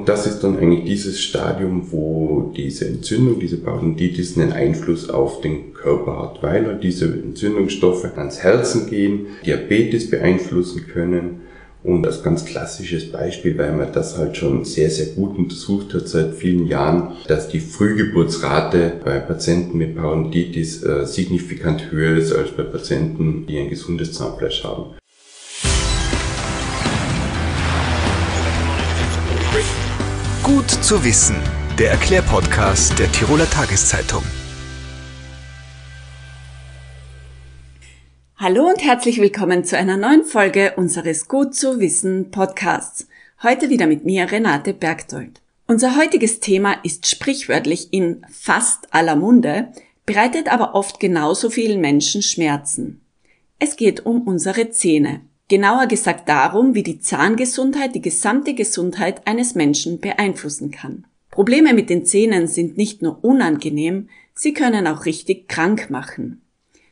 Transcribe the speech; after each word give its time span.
Und 0.00 0.08
das 0.08 0.26
ist 0.26 0.40
dann 0.40 0.56
eigentlich 0.56 0.84
dieses 0.84 1.20
Stadium, 1.20 1.92
wo 1.92 2.54
diese 2.56 2.88
Entzündung, 2.88 3.38
diese 3.38 3.58
Parodontitis 3.58 4.38
einen 4.38 4.50
Einfluss 4.50 5.10
auf 5.10 5.42
den 5.42 5.74
Körper 5.74 6.22
hat, 6.22 6.42
weil 6.42 6.66
halt 6.66 6.82
diese 6.82 7.04
Entzündungsstoffe 7.04 8.06
ans 8.16 8.42
Herzen 8.42 8.88
gehen, 8.88 9.26
Diabetes 9.44 10.08
beeinflussen 10.08 10.86
können. 10.86 11.42
Und 11.84 12.06
als 12.06 12.22
ganz 12.22 12.46
klassisches 12.46 13.12
Beispiel, 13.12 13.58
weil 13.58 13.72
man 13.72 13.92
das 13.92 14.16
halt 14.16 14.38
schon 14.38 14.64
sehr, 14.64 14.88
sehr 14.88 15.14
gut 15.14 15.36
untersucht 15.36 15.92
hat 15.92 16.08
seit 16.08 16.32
vielen 16.32 16.66
Jahren, 16.66 17.12
dass 17.28 17.48
die 17.48 17.60
Frühgeburtsrate 17.60 18.94
bei 19.04 19.18
Patienten 19.18 19.76
mit 19.76 19.96
Parodontitis 19.96 20.82
äh, 20.82 21.04
signifikant 21.04 21.90
höher 21.90 22.16
ist 22.16 22.32
als 22.32 22.52
bei 22.52 22.62
Patienten, 22.62 23.44
die 23.46 23.58
ein 23.58 23.68
gesundes 23.68 24.14
Zahnfleisch 24.14 24.64
haben. 24.64 24.94
Gut 30.56 30.68
zu 30.68 31.04
wissen, 31.04 31.36
der 31.78 31.92
Erklärpodcast 31.92 32.98
der 32.98 33.10
Tiroler 33.12 33.48
Tageszeitung. 33.48 34.24
Hallo 38.34 38.66
und 38.66 38.82
herzlich 38.82 39.20
willkommen 39.20 39.62
zu 39.62 39.78
einer 39.78 39.96
neuen 39.96 40.24
Folge 40.24 40.72
unseres 40.74 41.28
Gut 41.28 41.54
zu 41.54 41.78
wissen 41.78 42.32
Podcasts. 42.32 43.06
Heute 43.44 43.70
wieder 43.70 43.86
mit 43.86 44.04
mir 44.04 44.32
Renate 44.32 44.74
Bergdold. 44.74 45.40
Unser 45.68 45.96
heutiges 45.96 46.40
Thema 46.40 46.72
ist 46.82 47.06
sprichwörtlich 47.06 47.92
in 47.92 48.26
fast 48.28 48.92
aller 48.92 49.14
Munde, 49.14 49.68
bereitet 50.04 50.52
aber 50.52 50.74
oft 50.74 50.98
genauso 50.98 51.48
vielen 51.48 51.80
Menschen 51.80 52.22
Schmerzen. 52.22 53.00
Es 53.60 53.76
geht 53.76 54.04
um 54.04 54.22
unsere 54.22 54.70
Zähne. 54.70 55.20
Genauer 55.50 55.88
gesagt 55.88 56.28
darum, 56.28 56.76
wie 56.76 56.84
die 56.84 57.00
Zahngesundheit 57.00 57.96
die 57.96 58.00
gesamte 58.00 58.54
Gesundheit 58.54 59.26
eines 59.26 59.56
Menschen 59.56 59.98
beeinflussen 59.98 60.70
kann. 60.70 61.08
Probleme 61.28 61.74
mit 61.74 61.90
den 61.90 62.06
Zähnen 62.06 62.46
sind 62.46 62.76
nicht 62.76 63.02
nur 63.02 63.24
unangenehm, 63.24 64.08
sie 64.32 64.54
können 64.54 64.86
auch 64.86 65.06
richtig 65.06 65.48
krank 65.48 65.90
machen. 65.90 66.40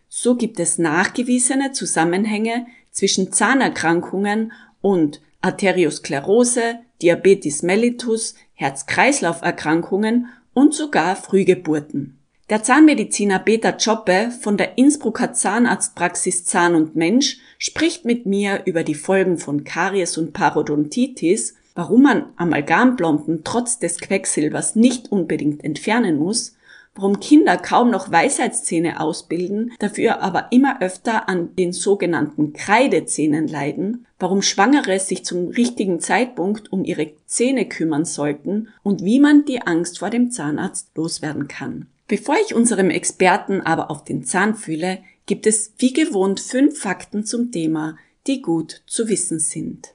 So 0.08 0.34
gibt 0.34 0.58
es 0.58 0.76
nachgewiesene 0.76 1.70
Zusammenhänge 1.70 2.66
zwischen 2.90 3.30
Zahnerkrankungen 3.30 4.50
und 4.80 5.20
Arteriosklerose, 5.40 6.80
Diabetes 7.00 7.62
mellitus, 7.62 8.34
Herz-Kreislauf-Erkrankungen 8.54 10.30
und 10.52 10.74
sogar 10.74 11.14
Frühgeburten. 11.14 12.17
Der 12.50 12.62
Zahnmediziner 12.62 13.40
Peter 13.40 13.74
Choppe 13.74 14.30
von 14.30 14.56
der 14.56 14.78
Innsbrucker 14.78 15.34
Zahnarztpraxis 15.34 16.46
Zahn 16.46 16.74
und 16.74 16.96
Mensch 16.96 17.36
spricht 17.58 18.06
mit 18.06 18.24
mir 18.24 18.62
über 18.64 18.84
die 18.84 18.94
Folgen 18.94 19.36
von 19.36 19.64
Karies 19.64 20.16
und 20.16 20.32
Parodontitis, 20.32 21.56
warum 21.74 22.04
man 22.04 22.24
Amalgamplomben 22.36 23.42
trotz 23.44 23.80
des 23.80 23.98
Quecksilbers 23.98 24.76
nicht 24.76 25.12
unbedingt 25.12 25.62
entfernen 25.62 26.16
muss, 26.16 26.56
warum 26.94 27.20
Kinder 27.20 27.58
kaum 27.58 27.90
noch 27.90 28.10
Weisheitszähne 28.10 28.98
ausbilden, 28.98 29.72
dafür 29.78 30.22
aber 30.22 30.46
immer 30.50 30.80
öfter 30.80 31.28
an 31.28 31.54
den 31.54 31.74
sogenannten 31.74 32.54
Kreidezähnen 32.54 33.46
leiden, 33.46 34.06
warum 34.18 34.40
Schwangere 34.40 34.98
sich 35.00 35.22
zum 35.22 35.48
richtigen 35.48 36.00
Zeitpunkt 36.00 36.72
um 36.72 36.82
ihre 36.86 37.12
Zähne 37.26 37.66
kümmern 37.66 38.06
sollten 38.06 38.68
und 38.82 39.04
wie 39.04 39.20
man 39.20 39.44
die 39.44 39.60
Angst 39.60 39.98
vor 39.98 40.08
dem 40.08 40.30
Zahnarzt 40.30 40.88
loswerden 40.96 41.46
kann. 41.46 41.88
Bevor 42.08 42.36
ich 42.42 42.54
unserem 42.54 42.88
Experten 42.88 43.60
aber 43.60 43.90
auf 43.90 44.02
den 44.02 44.24
Zahn 44.24 44.54
fühle, 44.54 45.00
gibt 45.26 45.46
es 45.46 45.74
wie 45.76 45.92
gewohnt 45.92 46.40
fünf 46.40 46.80
Fakten 46.80 47.26
zum 47.26 47.52
Thema, 47.52 47.98
die 48.26 48.40
gut 48.40 48.82
zu 48.86 49.08
wissen 49.08 49.38
sind. 49.38 49.94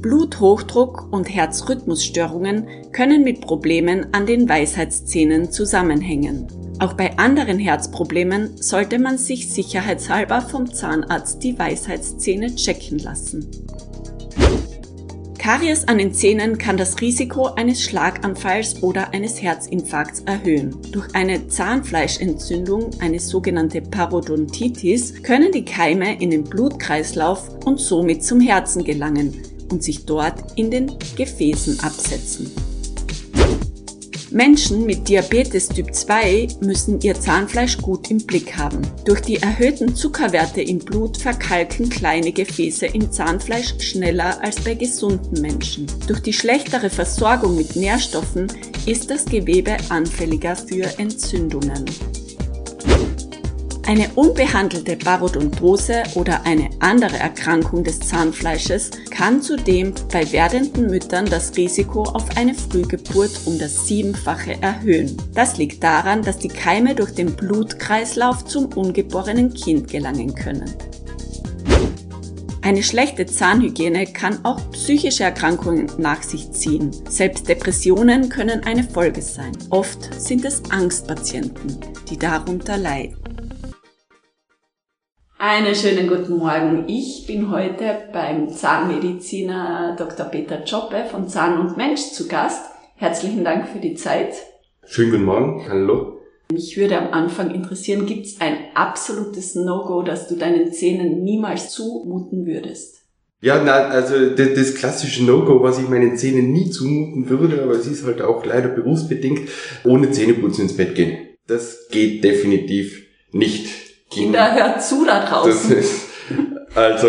Bluthochdruck 0.00 1.12
und 1.12 1.24
Herzrhythmusstörungen 1.24 2.68
können 2.92 3.24
mit 3.24 3.40
Problemen 3.40 4.14
an 4.14 4.26
den 4.26 4.48
Weisheitszähnen 4.48 5.50
zusammenhängen. 5.50 6.46
Auch 6.78 6.92
bei 6.92 7.18
anderen 7.18 7.58
Herzproblemen 7.58 8.56
sollte 8.62 9.00
man 9.00 9.18
sich 9.18 9.52
sicherheitshalber 9.52 10.40
vom 10.40 10.72
Zahnarzt 10.72 11.42
die 11.42 11.58
Weisheitszähne 11.58 12.54
checken 12.54 12.98
lassen. 12.98 13.48
Karies 15.42 15.88
an 15.88 15.98
den 15.98 16.14
Zähnen 16.14 16.56
kann 16.56 16.76
das 16.76 17.00
Risiko 17.00 17.46
eines 17.46 17.82
Schlaganfalls 17.82 18.80
oder 18.80 19.12
eines 19.12 19.42
Herzinfarkts 19.42 20.20
erhöhen. 20.20 20.76
Durch 20.92 21.12
eine 21.16 21.48
Zahnfleischentzündung, 21.48 22.90
eine 23.00 23.18
sogenannte 23.18 23.82
Parodontitis, 23.82 25.20
können 25.24 25.50
die 25.50 25.64
Keime 25.64 26.22
in 26.22 26.30
den 26.30 26.44
Blutkreislauf 26.44 27.48
und 27.64 27.80
somit 27.80 28.22
zum 28.22 28.40
Herzen 28.40 28.84
gelangen 28.84 29.36
und 29.68 29.82
sich 29.82 30.06
dort 30.06 30.56
in 30.56 30.70
den 30.70 30.92
Gefäßen 31.16 31.80
absetzen. 31.80 32.48
Menschen 34.32 34.86
mit 34.86 35.08
Diabetes 35.08 35.68
Typ 35.68 35.94
2 35.94 36.48
müssen 36.60 37.00
ihr 37.02 37.14
Zahnfleisch 37.14 37.76
gut 37.76 38.10
im 38.10 38.18
Blick 38.18 38.56
haben. 38.56 38.80
Durch 39.04 39.20
die 39.20 39.36
erhöhten 39.36 39.94
Zuckerwerte 39.94 40.62
im 40.62 40.78
Blut 40.78 41.18
verkalken 41.18 41.90
kleine 41.90 42.32
Gefäße 42.32 42.86
im 42.86 43.12
Zahnfleisch 43.12 43.74
schneller 43.80 44.42
als 44.42 44.60
bei 44.60 44.74
gesunden 44.74 45.42
Menschen. 45.42 45.86
Durch 46.06 46.20
die 46.20 46.32
schlechtere 46.32 46.88
Versorgung 46.88 47.56
mit 47.56 47.76
Nährstoffen 47.76 48.46
ist 48.86 49.10
das 49.10 49.26
Gewebe 49.26 49.76
anfälliger 49.90 50.56
für 50.56 50.98
Entzündungen. 50.98 51.84
Eine 53.84 54.08
unbehandelte 54.14 54.96
Parodontose 54.96 56.04
oder 56.14 56.46
eine 56.46 56.70
andere 56.78 57.16
Erkrankung 57.16 57.82
des 57.82 57.98
Zahnfleisches 57.98 58.92
kann 59.10 59.42
zudem 59.42 59.92
bei 60.12 60.30
werdenden 60.30 60.86
Müttern 60.86 61.26
das 61.26 61.56
Risiko 61.56 62.04
auf 62.04 62.36
eine 62.36 62.54
Frühgeburt 62.54 63.40
um 63.44 63.58
das 63.58 63.88
Siebenfache 63.88 64.62
erhöhen. 64.62 65.16
Das 65.34 65.58
liegt 65.58 65.82
daran, 65.82 66.22
dass 66.22 66.38
die 66.38 66.48
Keime 66.48 66.94
durch 66.94 67.12
den 67.12 67.34
Blutkreislauf 67.34 68.44
zum 68.44 68.66
ungeborenen 68.66 69.52
Kind 69.52 69.88
gelangen 69.88 70.32
können. 70.34 70.72
Eine 72.64 72.84
schlechte 72.84 73.26
Zahnhygiene 73.26 74.06
kann 74.06 74.44
auch 74.44 74.60
psychische 74.70 75.24
Erkrankungen 75.24 75.90
nach 75.98 76.22
sich 76.22 76.52
ziehen. 76.52 76.92
Selbst 77.08 77.48
Depressionen 77.48 78.28
können 78.28 78.62
eine 78.64 78.84
Folge 78.84 79.20
sein. 79.20 79.50
Oft 79.70 80.14
sind 80.22 80.44
es 80.44 80.62
Angstpatienten, 80.70 81.78
die 82.08 82.16
darunter 82.16 82.78
leiden. 82.78 83.21
Einen 85.44 85.74
schönen 85.74 86.06
guten 86.06 86.36
Morgen. 86.36 86.84
Ich 86.86 87.24
bin 87.26 87.50
heute 87.50 88.04
beim 88.12 88.48
Zahnmediziner 88.48 89.96
Dr. 89.98 90.26
Peter 90.26 90.62
Choppe 90.64 91.04
von 91.10 91.28
Zahn 91.28 91.58
und 91.58 91.76
Mensch 91.76 92.12
zu 92.12 92.28
Gast. 92.28 92.64
Herzlichen 92.94 93.42
Dank 93.42 93.66
für 93.66 93.80
die 93.80 93.94
Zeit. 93.94 94.34
Schönen 94.86 95.10
guten 95.10 95.24
Morgen. 95.24 95.66
Hallo. 95.68 96.20
Mich 96.52 96.76
würde 96.76 96.96
am 96.96 97.12
Anfang 97.12 97.52
interessieren, 97.52 98.06
gibt 98.06 98.26
es 98.26 98.40
ein 98.40 98.56
absolutes 98.74 99.56
No-Go, 99.56 100.04
das 100.04 100.28
du 100.28 100.36
deinen 100.36 100.72
Zähnen 100.72 101.24
niemals 101.24 101.70
zumuten 101.70 102.46
würdest? 102.46 103.00
Ja, 103.40 103.60
na, 103.64 103.88
also 103.88 104.30
das, 104.36 104.54
das 104.54 104.76
klassische 104.76 105.24
No-Go, 105.24 105.60
was 105.60 105.80
ich 105.80 105.88
meinen 105.88 106.16
Zähnen 106.16 106.52
nie 106.52 106.70
zumuten 106.70 107.28
würde, 107.28 107.64
aber 107.64 107.72
es 107.72 107.88
ist 107.88 108.06
halt 108.06 108.22
auch 108.22 108.46
leider 108.46 108.68
berufsbedingt, 108.68 109.48
ohne 109.82 110.12
Zähneputzen 110.12 110.66
ins 110.66 110.76
Bett 110.76 110.94
gehen. 110.94 111.30
Das 111.48 111.88
geht 111.90 112.22
definitiv 112.22 113.08
nicht. 113.32 113.81
Kinder, 114.12 114.54
hört 114.54 114.82
zu 114.82 115.04
da 115.04 115.24
draußen. 115.24 115.50
Das 115.50 115.70
ist, 115.70 116.08
also, 116.74 117.08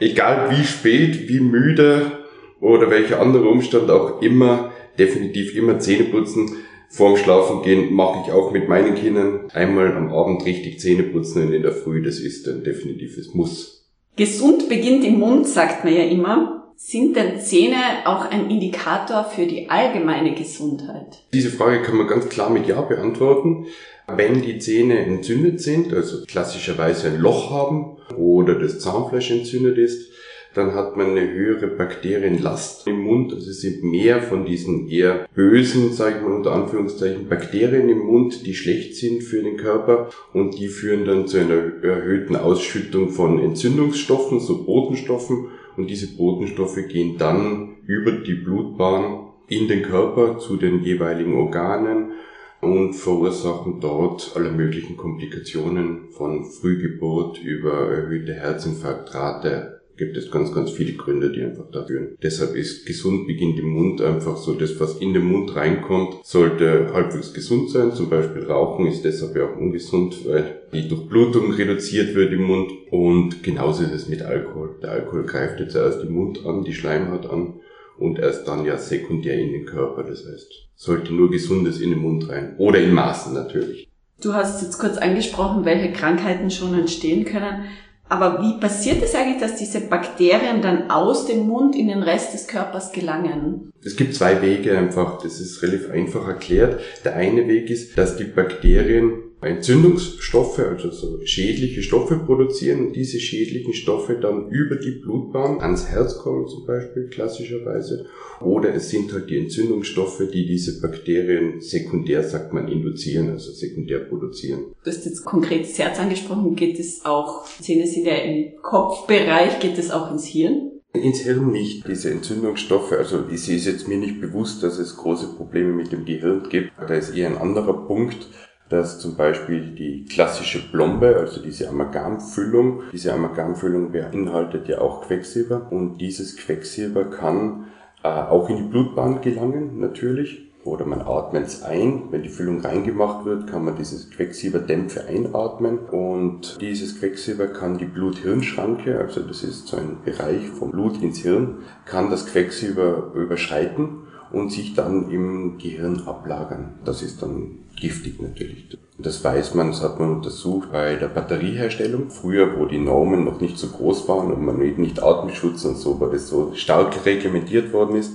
egal 0.00 0.50
wie 0.50 0.64
spät, 0.64 1.28
wie 1.28 1.40
müde 1.40 2.12
oder 2.60 2.90
welcher 2.90 3.20
andere 3.20 3.48
Umstand 3.48 3.90
auch 3.90 4.22
immer, 4.22 4.72
definitiv 4.98 5.54
immer 5.56 5.78
Zähne 5.78 6.04
putzen. 6.04 6.56
Vorm 6.88 7.16
Schlafen 7.16 7.62
gehen 7.62 7.92
mache 7.92 8.20
ich 8.24 8.32
auch 8.32 8.52
mit 8.52 8.68
meinen 8.68 8.94
Kindern. 8.94 9.50
Einmal 9.52 9.96
am 9.96 10.12
Abend 10.12 10.44
richtig 10.46 10.78
Zähne 10.80 11.02
putzen 11.02 11.48
und 11.48 11.52
in 11.52 11.62
der 11.62 11.72
Früh, 11.72 12.02
das 12.02 12.18
ist 12.20 12.46
ein 12.48 12.62
definitives 12.62 13.34
Muss. 13.34 13.90
Gesund 14.16 14.68
beginnt 14.68 15.04
im 15.04 15.18
Mund, 15.18 15.46
sagt 15.48 15.84
man 15.84 15.92
ja 15.92 16.04
immer. 16.04 16.63
Sind 16.76 17.16
denn 17.16 17.40
Zähne 17.40 17.76
auch 18.04 18.30
ein 18.30 18.50
Indikator 18.50 19.24
für 19.24 19.46
die 19.46 19.70
allgemeine 19.70 20.34
Gesundheit? 20.34 21.22
Diese 21.32 21.50
Frage 21.50 21.82
kann 21.82 21.96
man 21.96 22.08
ganz 22.08 22.28
klar 22.28 22.50
mit 22.50 22.66
Ja 22.66 22.80
beantworten. 22.80 23.66
Wenn 24.06 24.42
die 24.42 24.58
Zähne 24.58 24.98
entzündet 24.98 25.60
sind, 25.60 25.94
also 25.94 26.24
klassischerweise 26.26 27.08
ein 27.08 27.20
Loch 27.20 27.50
haben 27.50 27.96
oder 28.16 28.56
das 28.58 28.80
Zahnfleisch 28.80 29.30
entzündet 29.30 29.78
ist, 29.78 30.10
dann 30.54 30.74
hat 30.74 30.96
man 30.96 31.10
eine 31.10 31.32
höhere 31.32 31.66
Bakterienlast 31.68 32.86
im 32.86 33.00
Mund. 33.00 33.32
Also 33.32 33.50
es 33.50 33.60
sind 33.60 33.82
mehr 33.82 34.22
von 34.22 34.44
diesen 34.44 34.88
eher 34.88 35.26
bösen, 35.34 35.92
sage 35.92 36.16
ich 36.16 36.22
mal 36.22 36.32
unter 36.32 36.52
Anführungszeichen, 36.52 37.28
Bakterien 37.28 37.88
im 37.88 37.98
Mund, 37.98 38.46
die 38.46 38.54
schlecht 38.54 38.96
sind 38.96 39.22
für 39.22 39.42
den 39.42 39.56
Körper 39.56 40.10
und 40.32 40.58
die 40.58 40.68
führen 40.68 41.04
dann 41.04 41.26
zu 41.26 41.38
einer 41.38 41.82
erhöhten 41.82 42.36
Ausschüttung 42.36 43.10
von 43.10 43.38
Entzündungsstoffen, 43.40 44.40
so 44.40 44.64
Botenstoffen 44.64 45.48
und 45.76 45.88
diese 45.88 46.16
Botenstoffe 46.16 46.78
gehen 46.88 47.18
dann 47.18 47.76
über 47.86 48.12
die 48.12 48.34
Blutbahn 48.34 49.28
in 49.48 49.68
den 49.68 49.82
Körper 49.82 50.38
zu 50.38 50.56
den 50.56 50.82
jeweiligen 50.82 51.36
Organen 51.36 52.12
und 52.60 52.94
verursachen 52.94 53.80
dort 53.80 54.32
alle 54.34 54.50
möglichen 54.50 54.96
Komplikationen 54.96 56.10
von 56.10 56.44
Frühgeburt 56.44 57.42
über 57.42 57.90
erhöhte 57.90 58.34
Herzinfarktrate 58.34 59.82
gibt 59.96 60.16
es 60.16 60.30
ganz, 60.30 60.52
ganz 60.52 60.70
viele 60.70 60.94
Gründe, 60.94 61.30
die 61.30 61.42
einfach 61.42 61.70
da 61.70 61.84
führen. 61.84 62.16
Deshalb 62.22 62.54
ist 62.54 62.86
gesund 62.86 63.26
beginnt 63.26 63.58
im 63.58 63.68
Mund 63.68 64.00
einfach 64.00 64.36
so, 64.36 64.54
das, 64.54 64.78
was 64.80 64.98
in 64.98 65.14
den 65.14 65.24
Mund 65.24 65.54
reinkommt, 65.54 66.24
sollte 66.24 66.92
halbwegs 66.92 67.32
gesund 67.32 67.70
sein. 67.70 67.92
Zum 67.92 68.10
Beispiel 68.10 68.44
Rauchen 68.44 68.86
ist 68.86 69.04
deshalb 69.04 69.36
ja 69.36 69.44
auch 69.46 69.56
ungesund, 69.56 70.26
weil 70.26 70.62
die 70.72 70.88
Durchblutung 70.88 71.52
reduziert 71.52 72.14
wird 72.14 72.32
im 72.32 72.42
Mund. 72.42 72.70
Und 72.90 73.42
genauso 73.42 73.84
ist 73.84 73.92
es 73.92 74.08
mit 74.08 74.22
Alkohol. 74.22 74.76
Der 74.82 74.90
Alkohol 74.90 75.24
greift 75.24 75.60
jetzt 75.60 75.76
erst 75.76 76.02
den 76.02 76.12
Mund 76.12 76.44
an, 76.44 76.64
die 76.64 76.74
Schleimhaut 76.74 77.26
an 77.26 77.54
und 77.98 78.18
erst 78.18 78.48
dann 78.48 78.64
ja 78.64 78.76
sekundär 78.76 79.38
in 79.38 79.52
den 79.52 79.66
Körper. 79.66 80.02
Das 80.02 80.26
heißt, 80.26 80.68
sollte 80.74 81.14
nur 81.14 81.30
Gesundes 81.30 81.80
in 81.80 81.90
den 81.90 82.00
Mund 82.00 82.28
rein. 82.28 82.54
Oder 82.58 82.80
in 82.80 82.92
Maßen 82.92 83.32
natürlich. 83.34 83.88
Du 84.20 84.32
hast 84.32 84.62
jetzt 84.62 84.78
kurz 84.78 84.96
angesprochen, 84.96 85.64
welche 85.64 85.92
Krankheiten 85.92 86.50
schon 86.50 86.72
entstehen 86.74 87.24
können. 87.24 87.64
Aber 88.08 88.42
wie 88.42 88.60
passiert 88.60 89.02
es 89.02 89.14
eigentlich, 89.14 89.40
dass 89.40 89.56
diese 89.56 89.80
Bakterien 89.80 90.60
dann 90.60 90.90
aus 90.90 91.26
dem 91.26 91.46
Mund 91.46 91.74
in 91.74 91.88
den 91.88 92.02
Rest 92.02 92.34
des 92.34 92.46
Körpers 92.46 92.92
gelangen? 92.92 93.72
Es 93.82 93.96
gibt 93.96 94.14
zwei 94.14 94.42
Wege 94.42 94.76
einfach, 94.76 95.22
das 95.22 95.40
ist 95.40 95.62
relativ 95.62 95.90
einfach 95.90 96.28
erklärt. 96.28 96.80
Der 97.04 97.16
eine 97.16 97.48
Weg 97.48 97.70
ist, 97.70 97.96
dass 97.96 98.16
die 98.16 98.24
Bakterien 98.24 99.23
Entzündungsstoffe, 99.46 100.58
also 100.58 100.90
so 100.90 101.20
schädliche 101.24 101.82
Stoffe 101.82 102.16
produzieren 102.16 102.86
und 102.86 102.96
diese 102.96 103.18
schädlichen 103.20 103.72
Stoffe 103.72 104.14
dann 104.14 104.48
über 104.48 104.76
die 104.76 105.00
Blutbahn 105.02 105.60
ans 105.60 105.88
Herz 105.88 106.18
kommen 106.18 106.46
zum 106.48 106.66
Beispiel 106.66 107.08
klassischerweise. 107.08 108.06
Oder 108.40 108.74
es 108.74 108.90
sind 108.90 109.12
halt 109.12 109.30
die 109.30 109.38
Entzündungsstoffe, 109.38 110.22
die 110.32 110.46
diese 110.46 110.80
Bakterien 110.80 111.60
sekundär, 111.60 112.22
sagt 112.22 112.52
man, 112.52 112.68
induzieren, 112.68 113.30
also 113.30 113.52
sekundär 113.52 114.00
produzieren. 114.00 114.74
Du 114.82 114.90
hast 114.90 115.04
jetzt 115.04 115.24
konkret 115.24 115.62
das 115.62 115.78
Herz 115.78 115.98
angesprochen. 115.98 116.56
Geht 116.56 116.78
es 116.78 117.04
auch, 117.04 117.44
Zähne 117.60 117.86
sind 117.86 118.06
ja 118.06 118.16
im 118.16 118.60
Kopfbereich, 118.62 119.60
geht 119.60 119.78
es 119.78 119.90
auch 119.90 120.10
ins 120.10 120.26
Hirn? 120.26 120.70
Ins 120.92 121.20
Hirn 121.20 121.50
nicht. 121.50 121.88
Diese 121.88 122.10
Entzündungsstoffe, 122.10 122.92
also 122.92 123.24
es 123.32 123.48
ist 123.48 123.66
jetzt 123.66 123.88
mir 123.88 123.98
nicht 123.98 124.20
bewusst, 124.20 124.62
dass 124.62 124.78
es 124.78 124.96
große 124.96 125.34
Probleme 125.36 125.72
mit 125.72 125.90
dem 125.90 126.04
Gehirn 126.04 126.48
gibt. 126.48 126.70
Da 126.78 126.94
ist 126.94 127.16
eher 127.16 127.28
ein 127.28 127.38
anderer 127.38 127.86
Punkt 127.86 128.28
dass 128.68 128.98
zum 128.98 129.16
Beispiel 129.16 129.74
die 129.74 130.04
klassische 130.04 130.60
Plombe, 130.70 131.16
also 131.16 131.42
diese 131.42 131.68
Amalgamfüllung, 131.68 132.82
diese 132.92 133.12
Amalgamfüllung 133.12 133.92
beinhaltet 133.92 134.68
ja 134.68 134.80
auch 134.80 135.02
Quecksilber 135.02 135.68
und 135.70 135.98
dieses 135.98 136.36
Quecksilber 136.36 137.04
kann 137.04 137.66
äh, 138.02 138.08
auch 138.08 138.48
in 138.48 138.56
die 138.56 138.62
Blutbahn 138.62 139.20
gelangen, 139.20 139.80
natürlich. 139.80 140.40
Oder 140.64 140.86
man 140.86 141.02
atmet 141.02 141.46
es 141.46 141.62
ein. 141.62 142.04
Wenn 142.10 142.22
die 142.22 142.30
Füllung 142.30 142.60
reingemacht 142.60 143.26
wird, 143.26 143.46
kann 143.46 143.66
man 143.66 143.76
dieses 143.76 144.10
Quecksilberdämpfe 144.10 145.04
einatmen. 145.04 145.78
Und 145.78 146.58
dieses 146.60 146.98
Quecksilber 146.98 147.48
kann 147.48 147.76
die 147.76 147.84
Blut-Hirn-Schranke, 147.84 148.98
also 148.98 149.20
das 149.20 149.42
ist 149.42 149.68
so 149.68 149.76
ein 149.76 149.98
Bereich 150.04 150.48
vom 150.48 150.70
Blut 150.70 151.02
ins 151.02 151.18
Hirn, 151.18 151.58
kann 151.84 152.08
das 152.08 152.26
Quecksilber 152.26 153.12
überschreiten 153.14 154.04
und 154.32 154.52
sich 154.52 154.74
dann 154.74 155.10
im 155.10 155.58
Gehirn 155.58 156.02
ablagern. 156.06 156.78
Das 156.84 157.02
ist 157.02 157.22
dann 157.22 157.58
giftig 157.76 158.20
natürlich. 158.20 158.66
Das 158.98 159.24
weiß 159.24 159.54
man, 159.54 159.68
das 159.68 159.82
hat 159.82 159.98
man 159.98 160.16
untersucht 160.16 160.70
bei 160.70 160.94
der 160.94 161.08
Batterieherstellung. 161.08 162.10
Früher, 162.10 162.58
wo 162.58 162.66
die 162.66 162.78
Normen 162.78 163.24
noch 163.24 163.40
nicht 163.40 163.58
so 163.58 163.66
groß 163.68 164.08
waren 164.08 164.32
und 164.32 164.44
man 164.44 164.58
nicht 164.58 165.02
Atemschutz 165.02 165.64
und 165.64 165.76
so, 165.76 166.00
weil 166.00 166.10
das 166.10 166.28
so 166.28 166.52
stark 166.54 167.04
reglementiert 167.04 167.72
worden 167.72 167.96
ist, 167.96 168.12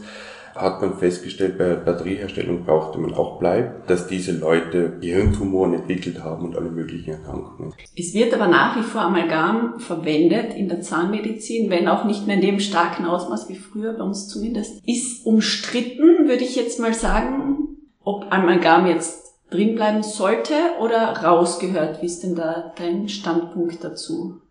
hat 0.56 0.82
man 0.82 0.98
festgestellt, 0.98 1.58
bei 1.58 1.68
der 1.68 1.76
Batterieherstellung 1.76 2.66
brauchte 2.66 3.00
man 3.00 3.14
auch 3.14 3.40
Blei, 3.40 3.72
dass 3.88 4.08
diese 4.08 4.32
Leute 4.32 4.98
Gehirntumoren 5.00 5.74
entwickelt 5.74 6.24
haben 6.24 6.46
und 6.46 6.58
alle 6.58 6.70
möglichen 6.70 7.12
Erkrankungen. 7.12 7.74
Es 7.98 8.14
wird 8.14 8.34
aber 8.34 8.48
nach 8.48 8.78
wie 8.78 8.84
vor 8.84 9.02
Amalgam 9.02 9.80
verwendet 9.80 10.54
in 10.56 10.68
der 10.68 10.82
Zahnmedizin, 10.82 11.70
wenn 11.70 11.88
auch 11.88 12.06
nicht 12.06 12.28
mehr 12.28 12.36
in 12.36 12.42
dem 12.42 12.60
starken 12.60 13.06
Ausmaß 13.06 13.50
wie 13.50 13.56
früher, 13.56 13.94
bei 13.94 14.04
uns 14.04 14.28
zumindest. 14.28 14.82
Ist 14.86 15.26
umstritten, 15.26 16.28
würde 16.28 16.44
ich 16.44 16.56
jetzt 16.56 16.80
mal 16.80 16.94
sagen, 16.94 17.78
ob 18.04 18.26
Amalgam 18.32 18.88
jetzt 18.88 19.29
drin 19.51 19.75
bleiben 19.75 20.04
sollte 20.04 20.54
oder 20.80 21.13
rausgehört? 21.24 22.01
Wie 22.01 22.06
ist 22.07 22.24
denn 22.24 22.36
da 22.36 22.74
dein 22.78 23.10
Standpunkt 23.10 23.84
dazu? 23.84 24.42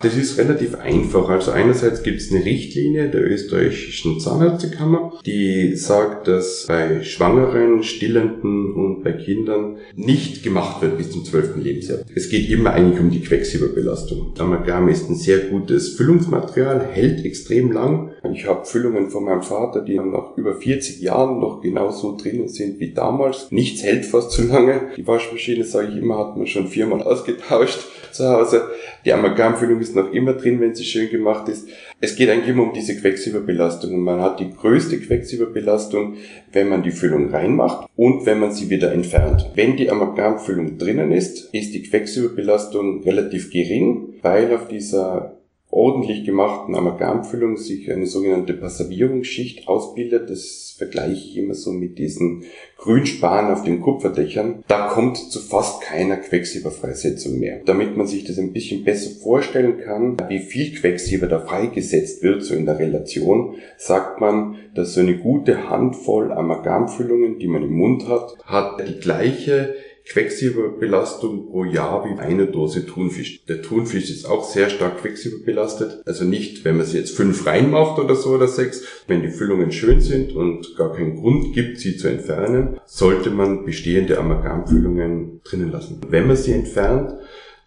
Das 0.00 0.16
ist 0.16 0.36
relativ 0.38 0.74
einfach. 0.74 1.30
Also 1.30 1.52
einerseits 1.52 2.02
gibt 2.02 2.20
es 2.20 2.30
eine 2.30 2.44
Richtlinie 2.44 3.08
der 3.08 3.24
österreichischen 3.24 4.20
Zahnärztekammer, 4.20 5.14
die 5.24 5.76
sagt, 5.76 6.28
dass 6.28 6.66
bei 6.66 7.02
Schwangeren, 7.02 7.82
Stillenden 7.82 8.74
und 8.74 9.02
bei 9.02 9.12
Kindern 9.12 9.78
nicht 9.94 10.42
gemacht 10.42 10.82
wird 10.82 10.98
bis 10.98 11.10
zum 11.10 11.24
12. 11.24 11.56
Lebensjahr. 11.56 12.00
Es 12.14 12.28
geht 12.28 12.50
immer 12.50 12.72
eigentlich 12.72 13.00
um 13.00 13.10
die 13.10 13.22
Quecksilberbelastung. 13.22 14.34
Amalgam 14.38 14.88
ist 14.88 15.08
ein 15.08 15.16
sehr 15.16 15.38
gutes 15.38 15.96
Füllungsmaterial, 15.96 16.84
hält 16.84 17.24
extrem 17.24 17.72
lang. 17.72 18.10
Ich 18.32 18.46
habe 18.46 18.64
Füllungen 18.64 19.10
von 19.10 19.24
meinem 19.24 19.42
Vater, 19.42 19.80
die 19.80 19.98
nach 19.98 20.36
über 20.36 20.54
40 20.54 21.00
Jahren 21.00 21.40
noch 21.40 21.60
genauso 21.60 22.16
drinnen 22.16 22.48
sind 22.48 22.80
wie 22.80 22.92
damals. 22.92 23.50
Nichts 23.50 23.82
hält 23.82 24.06
fast 24.06 24.30
so 24.30 24.42
lange. 24.42 24.88
Die 24.96 25.06
Waschmaschine, 25.06 25.64
sage 25.64 25.88
ich 25.88 25.96
immer, 26.02 26.18
hat 26.18 26.36
man 26.36 26.46
schon 26.46 26.68
viermal 26.68 27.02
ausgetauscht 27.04 27.80
zu 28.12 28.28
Hause. 28.28 28.68
Die 29.04 29.12
Amalgamfüllung 29.12 29.80
ist 29.80 29.94
noch 29.94 30.12
immer 30.12 30.34
drin, 30.34 30.60
wenn 30.60 30.74
sie 30.74 30.84
schön 30.84 31.10
gemacht 31.10 31.48
ist. 31.48 31.68
Es 32.00 32.16
geht 32.16 32.30
eigentlich 32.30 32.48
immer 32.48 32.62
um 32.62 32.72
diese 32.72 32.96
Quecksilberbelastung. 32.96 33.92
Und 33.92 34.00
man 34.00 34.20
hat 34.20 34.40
die 34.40 34.50
größte 34.50 34.98
Quecksilberbelastung, 35.00 36.14
wenn 36.52 36.68
man 36.68 36.82
die 36.82 36.92
Füllung 36.92 37.30
reinmacht 37.30 37.88
und 37.96 38.24
wenn 38.26 38.40
man 38.40 38.52
sie 38.52 38.70
wieder 38.70 38.92
entfernt. 38.92 39.50
Wenn 39.54 39.76
die 39.76 39.90
Amalgamfüllung 39.90 40.78
drinnen 40.78 41.12
ist, 41.12 41.52
ist 41.52 41.74
die 41.74 41.82
Quecksilberbelastung 41.82 43.02
relativ 43.02 43.50
gering, 43.50 44.14
weil 44.22 44.54
auf 44.54 44.68
dieser 44.68 45.36
ordentlich 45.74 46.24
gemachten 46.24 46.76
Amalgamfüllung 46.76 47.56
sich 47.56 47.90
eine 47.90 48.06
sogenannte 48.06 48.54
Passavierungsschicht 48.54 49.66
ausbildet. 49.66 50.30
Das 50.30 50.76
vergleiche 50.78 51.12
ich 51.12 51.36
immer 51.36 51.54
so 51.54 51.72
mit 51.72 51.98
diesen 51.98 52.44
Grünspan 52.78 53.52
auf 53.52 53.64
den 53.64 53.80
Kupferdächern. 53.80 54.62
Da 54.68 54.86
kommt 54.88 55.16
zu 55.16 55.40
fast 55.40 55.82
keiner 55.82 56.16
Quecksilberfreisetzung 56.16 57.40
mehr. 57.40 57.60
Damit 57.66 57.96
man 57.96 58.06
sich 58.06 58.24
das 58.24 58.38
ein 58.38 58.52
bisschen 58.52 58.84
besser 58.84 59.10
vorstellen 59.20 59.78
kann, 59.78 60.16
wie 60.28 60.38
viel 60.38 60.78
Quecksilber 60.78 61.26
da 61.26 61.40
freigesetzt 61.40 62.22
wird, 62.22 62.44
so 62.44 62.54
in 62.54 62.66
der 62.66 62.78
Relation, 62.78 63.56
sagt 63.76 64.20
man, 64.20 64.56
dass 64.74 64.94
so 64.94 65.00
eine 65.00 65.18
gute 65.18 65.68
Handvoll 65.68 66.30
Amalgamfüllungen, 66.30 67.40
die 67.40 67.48
man 67.48 67.64
im 67.64 67.72
Mund 67.72 68.08
hat, 68.08 68.36
hat 68.44 68.80
die 68.86 69.00
gleiche 69.00 69.74
Quecksilberbelastung 70.06 71.48
pro 71.48 71.64
Jahr 71.64 72.04
wie 72.04 72.18
eine 72.18 72.46
Dose 72.46 72.86
Thunfisch. 72.86 73.44
Der 73.46 73.62
Thunfisch 73.62 74.10
ist 74.10 74.26
auch 74.26 74.44
sehr 74.44 74.68
stark 74.68 74.98
quecksilberbelastet. 75.00 76.02
Also 76.04 76.24
nicht, 76.24 76.64
wenn 76.64 76.76
man 76.76 76.86
sie 76.86 76.98
jetzt 76.98 77.16
fünf 77.16 77.46
reinmacht 77.46 77.98
oder 77.98 78.14
so 78.14 78.30
oder 78.30 78.46
sechs. 78.46 78.84
Wenn 79.06 79.22
die 79.22 79.30
Füllungen 79.30 79.72
schön 79.72 80.00
sind 80.00 80.34
und 80.34 80.76
gar 80.76 80.92
keinen 80.92 81.16
Grund 81.16 81.54
gibt, 81.54 81.78
sie 81.80 81.96
zu 81.96 82.08
entfernen, 82.08 82.78
sollte 82.84 83.30
man 83.30 83.64
bestehende 83.64 84.18
Amalgamfüllungen 84.18 85.40
drinnen 85.42 85.72
lassen. 85.72 86.00
Wenn 86.08 86.26
man 86.26 86.36
sie 86.36 86.52
entfernt, 86.52 87.14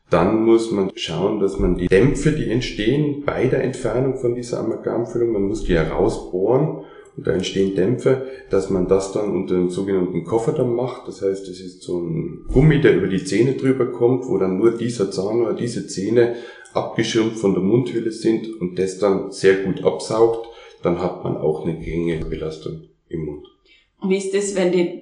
dann 0.09 0.45
muss 0.45 0.71
man 0.71 0.91
schauen, 0.95 1.39
dass 1.39 1.59
man 1.59 1.75
die 1.75 1.87
Dämpfe, 1.87 2.31
die 2.31 2.49
entstehen 2.49 3.23
bei 3.25 3.47
der 3.47 3.63
Entfernung 3.63 4.17
von 4.17 4.35
dieser 4.35 4.59
Amalgamfüllung, 4.59 5.33
man 5.33 5.43
muss 5.43 5.65
die 5.65 5.75
herausbohren 5.75 6.85
und 7.17 7.25
da 7.25 7.31
entstehen 7.31 7.75
Dämpfe, 7.75 8.27
dass 8.51 8.69
man 8.69 8.87
das 8.87 9.11
dann 9.11 9.31
unter 9.31 9.55
dem 9.55 9.71
sogenannten 9.71 10.23
Kofferdamm 10.23 10.75
macht. 10.75 11.07
Das 11.07 11.23
heißt, 11.23 11.47
es 11.47 11.59
ist 11.59 11.81
so 11.81 11.99
ein 11.99 12.45
Gummi, 12.47 12.79
der 12.79 12.95
über 12.95 13.07
die 13.07 13.23
Zähne 13.23 13.53
drüber 13.53 13.87
kommt, 13.87 14.27
wo 14.27 14.37
dann 14.37 14.59
nur 14.59 14.77
dieser 14.77 15.09
Zahn 15.09 15.41
oder 15.41 15.55
diese 15.55 15.87
Zähne 15.87 16.35
abgeschirmt 16.73 17.37
von 17.37 17.53
der 17.53 17.63
Mundhülle 17.63 18.11
sind 18.11 18.61
und 18.61 18.77
das 18.77 18.99
dann 18.99 19.31
sehr 19.31 19.55
gut 19.63 19.83
absaugt. 19.83 20.47
Dann 20.83 21.01
hat 21.01 21.23
man 21.23 21.37
auch 21.37 21.65
eine 21.65 21.79
geringe 21.79 22.23
Belastung 22.23 22.83
im 23.09 23.25
Mund. 23.25 23.47
Und 23.99 24.11
wie 24.11 24.17
ist 24.17 24.35
das, 24.35 24.55
wenn 24.55 24.71
die, 24.71 25.01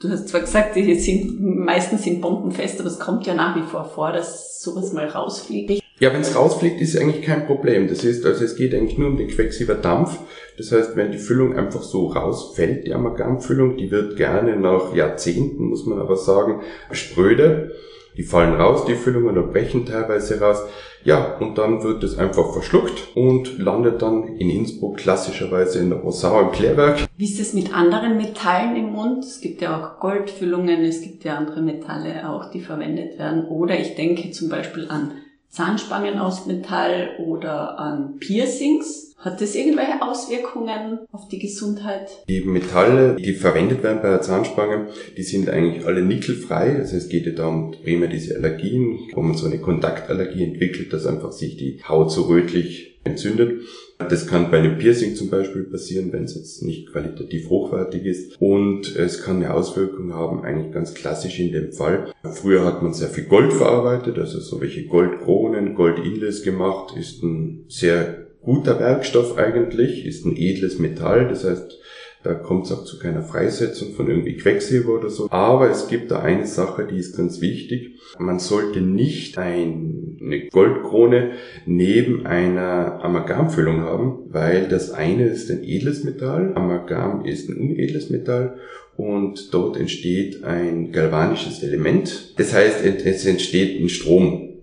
du 0.00 0.10
hast 0.10 0.28
zwar 0.28 0.42
gesagt, 0.42 0.76
die 0.76 0.94
sind 0.96 1.40
meistens 1.40 2.02
sind 2.02 2.20
bombenfest, 2.20 2.78
aber 2.78 2.90
es 2.90 2.98
kommt 2.98 3.26
ja 3.26 3.34
nach 3.34 3.56
wie 3.56 3.66
vor 3.66 3.86
vor, 3.86 4.12
dass 4.12 4.62
sowas 4.62 4.92
mal 4.92 5.06
rausfliegt. 5.06 5.80
Ja, 6.00 6.12
wenn 6.12 6.22
es 6.22 6.34
rausfliegt, 6.34 6.80
ist 6.80 6.98
eigentlich 6.98 7.22
kein 7.22 7.46
Problem. 7.46 7.88
Das 7.88 8.04
ist, 8.04 8.26
also 8.26 8.44
es 8.44 8.56
geht 8.56 8.74
eigentlich 8.74 8.98
nur 8.98 9.08
um 9.08 9.16
den 9.16 9.28
Quecksilberdampf. 9.28 10.18
Das 10.56 10.70
heißt, 10.70 10.96
wenn 10.96 11.12
die 11.12 11.18
Füllung 11.18 11.56
einfach 11.56 11.82
so 11.82 12.06
rausfällt, 12.06 12.86
die 12.86 12.94
Amalgamfüllung, 12.94 13.76
die 13.76 13.90
wird 13.90 14.16
gerne 14.16 14.56
nach 14.56 14.94
Jahrzehnten, 14.94 15.68
muss 15.68 15.86
man 15.86 15.98
aber 15.98 16.16
sagen, 16.16 16.60
spröde. 16.92 17.72
Die 18.16 18.22
fallen 18.22 18.54
raus, 18.54 18.84
die 18.84 18.94
Füllungen, 18.94 19.36
oder 19.36 19.42
brechen 19.42 19.86
teilweise 19.86 20.40
raus. 20.40 20.62
Ja, 21.02 21.36
und 21.38 21.58
dann 21.58 21.82
wird 21.82 22.02
es 22.04 22.16
einfach 22.16 22.52
verschluckt 22.52 23.08
und 23.16 23.58
landet 23.58 24.00
dann 24.00 24.36
in 24.38 24.48
Innsbruck 24.48 24.98
klassischerweise 24.98 25.80
in 25.80 25.90
der 25.90 25.98
Rosau 25.98 26.40
im 26.40 26.52
Klärwerk. 26.52 27.08
Wie 27.16 27.24
ist 27.24 27.40
es 27.40 27.52
mit 27.52 27.74
anderen 27.74 28.16
Metallen 28.16 28.76
im 28.76 28.92
Mund? 28.92 29.24
Es 29.24 29.40
gibt 29.40 29.60
ja 29.60 29.76
auch 29.76 30.00
Goldfüllungen, 30.00 30.84
es 30.84 31.02
gibt 31.02 31.24
ja 31.24 31.34
andere 31.34 31.60
Metalle 31.60 32.30
auch, 32.30 32.50
die 32.50 32.60
verwendet 32.60 33.18
werden. 33.18 33.46
Oder 33.46 33.78
ich 33.78 33.96
denke 33.96 34.30
zum 34.30 34.48
Beispiel 34.48 34.86
an 34.88 35.10
Zahnspangen 35.50 36.18
aus 36.18 36.46
Metall 36.46 37.10
oder 37.18 37.78
an 37.78 38.16
Piercings. 38.18 39.13
Hat 39.16 39.40
das 39.40 39.54
irgendwelche 39.54 40.02
Auswirkungen 40.02 40.98
auf 41.10 41.28
die 41.28 41.38
Gesundheit? 41.38 42.08
Die 42.28 42.42
Metalle, 42.42 43.16
die 43.16 43.32
verwendet 43.32 43.82
werden 43.82 44.02
bei 44.02 44.10
der 44.10 44.20
Zahnspange, 44.20 44.88
die 45.16 45.22
sind 45.22 45.48
eigentlich 45.48 45.86
alle 45.86 46.02
nickelfrei. 46.02 46.76
Also 46.76 46.96
es 46.96 47.08
geht 47.08 47.24
ja 47.26 47.32
darum, 47.32 47.74
primär 47.82 48.08
diese 48.08 48.36
Allergien, 48.36 48.98
wo 49.14 49.22
man 49.22 49.34
so 49.34 49.46
eine 49.46 49.58
Kontaktallergie 49.58 50.44
entwickelt, 50.44 50.92
dass 50.92 51.06
einfach 51.06 51.32
sich 51.32 51.56
die 51.56 51.80
Haut 51.88 52.12
so 52.12 52.22
rötlich 52.22 52.98
entzündet. 53.04 53.62
Das 53.98 54.26
kann 54.26 54.50
bei 54.50 54.58
einem 54.58 54.78
Piercing 54.78 55.14
zum 55.14 55.30
Beispiel 55.30 55.64
passieren, 55.64 56.12
wenn 56.12 56.24
es 56.24 56.34
jetzt 56.34 56.62
nicht 56.62 56.90
qualitativ 56.90 57.48
hochwertig 57.48 58.04
ist. 58.04 58.40
Und 58.40 58.94
es 58.96 59.22
kann 59.22 59.36
eine 59.36 59.54
Auswirkung 59.54 60.12
haben, 60.12 60.44
eigentlich 60.44 60.72
ganz 60.72 60.94
klassisch 60.94 61.38
in 61.38 61.52
dem 61.52 61.72
Fall. 61.72 62.12
Früher 62.24 62.64
hat 62.64 62.82
man 62.82 62.92
sehr 62.92 63.08
viel 63.08 63.24
Gold 63.24 63.52
verarbeitet, 63.52 64.18
also 64.18 64.40
so 64.40 64.60
welche 64.60 64.86
Goldkronen, 64.86 65.74
Goldinlays 65.74 66.42
gemacht, 66.42 66.96
ist 66.96 67.22
ein 67.22 67.64
sehr 67.68 68.23
guter 68.44 68.78
Werkstoff 68.78 69.36
eigentlich, 69.36 70.06
ist 70.06 70.24
ein 70.24 70.36
edles 70.36 70.78
Metall, 70.78 71.28
das 71.28 71.44
heißt, 71.44 71.78
da 72.24 72.32
kommt 72.32 72.64
es 72.64 72.72
auch 72.72 72.84
zu 72.84 72.98
keiner 72.98 73.22
Freisetzung 73.22 73.92
von 73.92 74.08
irgendwie 74.08 74.38
Quecksilber 74.38 74.94
oder 74.94 75.10
so. 75.10 75.28
Aber 75.30 75.70
es 75.70 75.88
gibt 75.88 76.10
da 76.10 76.20
eine 76.20 76.46
Sache, 76.46 76.88
die 76.90 76.96
ist 76.96 77.14
ganz 77.14 77.42
wichtig. 77.42 78.00
Man 78.18 78.38
sollte 78.38 78.80
nicht 78.80 79.36
eine 79.36 80.48
Goldkrone 80.50 81.32
neben 81.66 82.24
einer 82.24 83.04
Amalgamfüllung 83.04 83.82
haben, 83.82 84.20
weil 84.30 84.68
das 84.68 84.90
eine 84.90 85.26
ist 85.26 85.50
ein 85.50 85.62
edles 85.64 86.02
Metall, 86.04 86.54
Amalgam 86.54 87.26
ist 87.26 87.50
ein 87.50 87.58
unedles 87.58 88.08
Metall 88.08 88.56
und 88.96 89.52
dort 89.52 89.76
entsteht 89.76 90.44
ein 90.44 90.92
galvanisches 90.92 91.62
Element. 91.62 92.38
Das 92.38 92.54
heißt, 92.54 92.82
es 92.82 93.26
entsteht 93.26 93.82
ein 93.82 93.90
Strom 93.90 94.53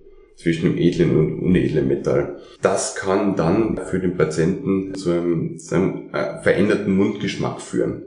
zwischen 0.42 0.64
dem 0.64 0.78
edlen 0.78 1.18
und 1.18 1.40
unedlen 1.40 1.88
Metall. 1.88 2.40
Das 2.62 2.96
kann 2.96 3.36
dann 3.36 3.80
für 3.90 4.00
den 4.00 4.18
Patienten 4.18 4.96
zu 4.96 5.12
einem, 5.12 5.60
zu 5.60 5.76
einem 5.76 6.10
äh, 6.14 6.42
veränderten 6.42 6.96
Mundgeschmack 6.96 7.62
führen. 7.62 8.04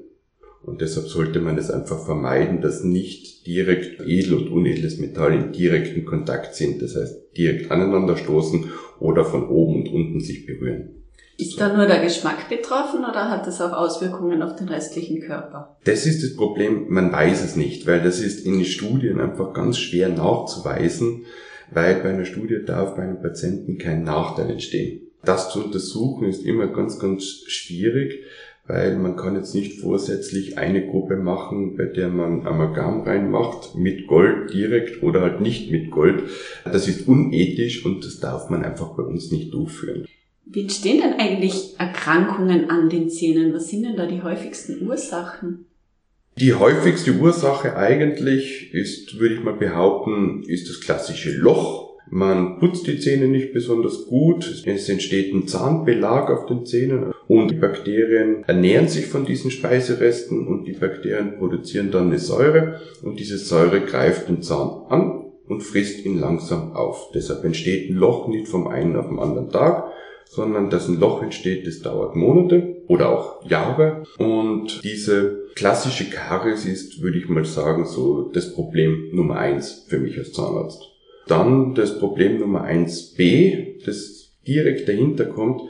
Und 0.63 0.81
deshalb 0.81 1.09
sollte 1.09 1.41
man 1.41 1.59
es 1.59 1.71
einfach 1.71 2.05
vermeiden, 2.05 2.63
dass 2.63 2.83
nicht 2.83 3.47
direkt 3.47 4.01
edel 4.01 4.35
und 4.35 4.49
unedles 4.49 4.99
Metall 4.99 5.35
in 5.35 5.53
direkten 5.53 6.07
Kontakt 6.07 6.55
sind. 6.55 6.81
Das 6.81 6.97
heißt, 6.97 7.37
direkt 7.37 7.71
aneinander 7.71 8.17
stoßen 8.17 8.71
oder 8.99 9.25
von 9.25 9.49
oben 9.49 9.83
und 9.83 9.89
unten 9.93 10.21
sich 10.21 10.47
berühren. 10.47 11.05
Ist 11.37 11.61
da 11.61 11.75
nur 11.75 11.87
der 11.87 12.01
Geschmack 12.01 12.49
betroffen 12.49 13.01
oder 13.01 13.29
hat 13.29 13.47
das 13.47 13.61
auch 13.61 13.73
Auswirkungen 13.73 14.41
auf 14.43 14.55
den 14.55 14.69
restlichen 14.69 15.21
Körper? 15.21 15.77
Das 15.85 16.07
ist 16.07 16.23
das 16.23 16.37
Problem, 16.37 16.87
man 16.89 17.13
weiß 17.13 17.45
es 17.45 17.57
nicht, 17.57 17.87
weil 17.89 18.03
das 18.03 18.21
ist 18.21 18.47
in 18.47 18.55
den 18.55 18.65
Studien 18.65 19.21
einfach 19.21 19.53
ganz 19.53 19.79
schwer 19.79 20.11
nachzuweisen, 20.11 21.25
weil 21.71 21.97
bei 21.97 22.11
einer 22.11 22.25
Studie 22.25 22.61
darf 22.65 22.97
bei 22.97 23.03
einem 23.03 23.21
Patienten 23.21 23.79
kein 23.79 24.05
Nachteil 24.05 24.51
entstehen. 24.51 25.03
Das 25.25 25.51
zu 25.51 25.65
untersuchen 25.65 26.29
ist 26.29 26.45
immer 26.45 26.67
ganz, 26.67 26.99
ganz 26.99 27.25
schwierig, 27.47 28.25
weil 28.67 28.97
man 28.97 29.17
kann 29.17 29.37
jetzt 29.37 29.55
nicht 29.55 29.81
vorsätzlich 29.81 30.59
eine 30.59 30.87
Gruppe 30.87 31.17
machen, 31.17 31.77
bei 31.77 31.85
der 31.85 32.09
man 32.09 32.47
Amalgam 32.47 33.03
reinmacht, 33.03 33.75
mit 33.75 34.07
Gold 34.07 34.53
direkt 34.53 35.03
oder 35.03 35.21
halt 35.21 35.41
nicht 35.41 35.71
mit 35.71 35.91
Gold. 35.91 36.25
Das 36.65 36.89
ist 36.89 37.07
unethisch 37.07 37.85
und 37.85 38.05
das 38.05 38.21
darf 38.21 38.49
man 38.51 38.65
einfach 38.65 38.97
bei 38.97 39.03
uns 39.03 39.31
nicht 39.31 39.53
durchführen. 39.53 40.07
Wie 40.47 40.63
entstehen 40.63 41.01
denn 41.01 41.15
eigentlich 41.19 41.75
Erkrankungen 41.79 42.71
an 42.71 42.89
den 42.89 43.11
Zähnen? 43.11 43.53
Was 43.55 43.69
sind 43.69 43.85
denn 43.85 43.97
da 43.97 44.07
die 44.07 44.23
häufigsten 44.23 44.87
Ursachen? 44.87 45.67
Die 46.37 46.53
häufigste 46.53 47.13
Ursache 47.13 47.77
eigentlich 47.77 48.75
ist, 48.75 49.21
würde 49.21 49.37
ich 49.37 49.45
mal 49.45 49.55
behaupten, 49.55 50.43
ist 50.43 50.69
das 50.69 50.81
klassische 50.81 51.31
Loch. 51.31 51.95
Man 52.11 52.59
putzt 52.59 52.89
die 52.89 52.99
Zähne 52.99 53.29
nicht 53.29 53.53
besonders 53.53 54.07
gut, 54.07 54.65
es 54.67 54.89
entsteht 54.89 55.33
ein 55.33 55.47
Zahnbelag 55.47 56.31
auf 56.31 56.47
den 56.47 56.67
Zähnen 56.67 57.15
und 57.29 57.53
die 57.53 57.57
Bakterien 57.57 58.43
ernähren 58.49 58.89
sich 58.89 59.07
von 59.07 59.25
diesen 59.25 59.53
Speiseresten 59.53 60.49
und 60.49 60.65
die 60.65 60.73
Bakterien 60.73 61.39
produzieren 61.39 61.93
dann 61.93 62.09
eine 62.09 62.19
Säure 62.19 62.81
und 63.03 63.21
diese 63.21 63.39
Säure 63.39 63.81
greift 63.81 64.29
den 64.29 64.43
Zahn 64.43 64.87
an 64.89 65.27
und 65.47 65.63
frisst 65.63 66.05
ihn 66.05 66.19
langsam 66.19 66.73
auf. 66.73 67.13
Deshalb 67.15 67.45
entsteht 67.45 67.91
ein 67.91 67.95
Loch 67.97 68.27
nicht 68.27 68.49
vom 68.49 68.67
einen 68.67 68.97
auf 68.97 69.09
den 69.09 69.21
anderen 69.21 69.51
Tag, 69.51 69.93
sondern 70.27 70.69
dass 70.69 70.89
ein 70.89 70.99
Loch 70.99 71.23
entsteht, 71.23 71.65
das 71.65 71.81
dauert 71.81 72.17
Monate 72.17 72.83
oder 72.89 73.11
auch 73.11 73.49
Jahre. 73.49 74.03
Und 74.19 74.83
diese 74.83 75.44
klassische 75.55 76.11
Karies 76.11 76.65
ist, 76.67 77.03
würde 77.03 77.19
ich 77.19 77.29
mal 77.29 77.45
sagen, 77.45 77.87
so 77.87 78.31
das 78.33 78.55
Problem 78.55 79.11
Nummer 79.13 79.39
eins 79.39 79.87
für 79.89 79.99
mich 79.99 80.19
als 80.19 80.33
Zahnarzt. 80.33 80.83
Dann 81.27 81.75
das 81.75 81.99
Problem 81.99 82.39
Nummer 82.39 82.63
eins 82.63 83.15
B, 83.15 83.79
das 83.85 84.33
direkt 84.47 84.89
dahinter 84.89 85.25
kommt, 85.25 85.63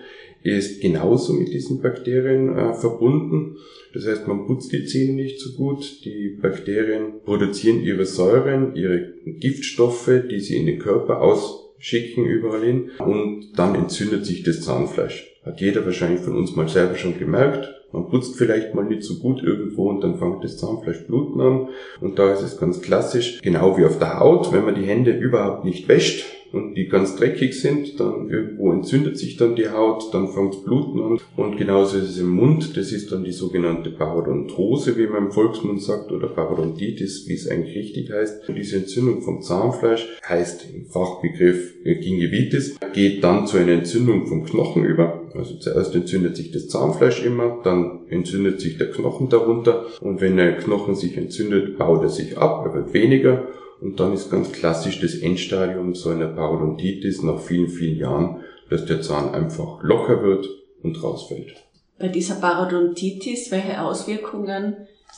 ist 0.42 0.82
genauso 0.82 1.32
mit 1.32 1.52
diesen 1.54 1.80
Bakterien 1.80 2.56
äh, 2.56 2.74
verbunden. 2.74 3.56
Das 3.94 4.06
heißt, 4.06 4.28
man 4.28 4.46
putzt 4.46 4.72
die 4.72 4.84
Zähne 4.84 5.14
nicht 5.14 5.40
so 5.40 5.52
gut. 5.56 6.04
Die 6.04 6.38
Bakterien 6.40 7.22
produzieren 7.24 7.82
ihre 7.82 8.04
Säuren, 8.04 8.74
ihre 8.74 9.14
Giftstoffe, 9.24 10.10
die 10.30 10.40
sie 10.40 10.56
in 10.56 10.66
den 10.66 10.78
Körper 10.78 11.22
aus 11.22 11.64
schicken 11.78 12.24
überall 12.24 12.64
hin 12.64 12.90
und 12.98 13.52
dann 13.56 13.74
entzündet 13.74 14.24
sich 14.24 14.42
das 14.42 14.62
Zahnfleisch. 14.62 15.33
Hat 15.44 15.60
jeder 15.60 15.84
wahrscheinlich 15.84 16.20
von 16.20 16.36
uns 16.36 16.56
mal 16.56 16.68
selber 16.68 16.96
schon 16.96 17.18
gemerkt. 17.18 17.68
Man 17.92 18.08
putzt 18.08 18.36
vielleicht 18.36 18.74
mal 18.74 18.84
nicht 18.84 19.04
so 19.04 19.20
gut 19.20 19.42
irgendwo 19.42 19.88
und 19.88 20.02
dann 20.02 20.18
fängt 20.18 20.42
das 20.42 20.56
Zahnfleisch 20.56 21.06
bluten 21.06 21.40
an. 21.40 21.68
Und 22.00 22.18
da 22.18 22.32
ist 22.32 22.42
es 22.42 22.58
ganz 22.58 22.80
klassisch, 22.80 23.40
genau 23.42 23.76
wie 23.76 23.84
auf 23.84 23.98
der 23.98 24.18
Haut, 24.18 24.52
wenn 24.52 24.64
man 24.64 24.74
die 24.74 24.86
Hände 24.86 25.12
überhaupt 25.12 25.64
nicht 25.64 25.88
wäscht, 25.88 26.24
und 26.54 26.74
die 26.74 26.86
ganz 26.86 27.16
dreckig 27.16 27.60
sind, 27.60 27.98
dann 27.98 28.30
irgendwo 28.30 28.72
entzündet 28.72 29.18
sich 29.18 29.36
dann 29.36 29.56
die 29.56 29.68
Haut, 29.68 30.14
dann 30.14 30.28
fängt 30.28 30.64
Bluten 30.64 31.00
an 31.00 31.18
und 31.36 31.56
genauso 31.56 31.98
ist 31.98 32.10
es 32.10 32.18
im 32.18 32.30
Mund, 32.30 32.76
das 32.76 32.92
ist 32.92 33.10
dann 33.12 33.24
die 33.24 33.32
sogenannte 33.32 33.90
Parodontose, 33.90 34.96
wie 34.96 35.06
man 35.06 35.26
im 35.26 35.32
Volksmund 35.32 35.82
sagt, 35.82 36.12
oder 36.12 36.28
Parodontitis, 36.28 37.28
wie 37.28 37.34
es 37.34 37.48
eigentlich 37.48 37.76
richtig 37.76 38.12
heißt. 38.12 38.48
Und 38.48 38.54
diese 38.54 38.76
Entzündung 38.76 39.22
vom 39.22 39.42
Zahnfleisch 39.42 40.06
heißt 40.28 40.68
im 40.72 40.86
Fachbegriff 40.86 41.74
Gingivitis, 41.82 42.76
geht 42.92 43.24
dann 43.24 43.46
zu 43.46 43.56
einer 43.56 43.72
Entzündung 43.72 44.26
vom 44.26 44.44
Knochen 44.44 44.84
über. 44.84 45.23
Also 45.34 45.56
zuerst 45.56 45.94
entzündet 45.94 46.36
sich 46.36 46.52
das 46.52 46.68
Zahnfleisch 46.68 47.24
immer, 47.24 47.60
dann 47.64 48.06
entzündet 48.08 48.60
sich 48.60 48.78
der 48.78 48.90
Knochen 48.90 49.28
darunter 49.28 49.86
und 50.00 50.20
wenn 50.20 50.36
der 50.36 50.56
Knochen 50.58 50.94
sich 50.94 51.16
entzündet, 51.16 51.76
baut 51.76 52.02
er 52.02 52.08
sich 52.08 52.38
ab, 52.38 52.64
er 52.64 52.74
wird 52.74 52.94
weniger 52.94 53.48
und 53.80 53.98
dann 53.98 54.12
ist 54.12 54.30
ganz 54.30 54.52
klassisch 54.52 55.00
das 55.00 55.16
Endstadium 55.16 55.94
so 55.94 56.10
einer 56.10 56.28
Parodontitis 56.28 57.22
nach 57.22 57.40
vielen, 57.40 57.68
vielen 57.68 57.98
Jahren, 57.98 58.44
dass 58.70 58.86
der 58.86 59.02
Zahn 59.02 59.34
einfach 59.34 59.82
locker 59.82 60.22
wird 60.22 60.48
und 60.82 61.02
rausfällt. 61.02 61.54
Bei 61.98 62.08
dieser 62.08 62.36
Parodontitis, 62.36 63.50
welche 63.50 63.82
Auswirkungen 63.82 64.76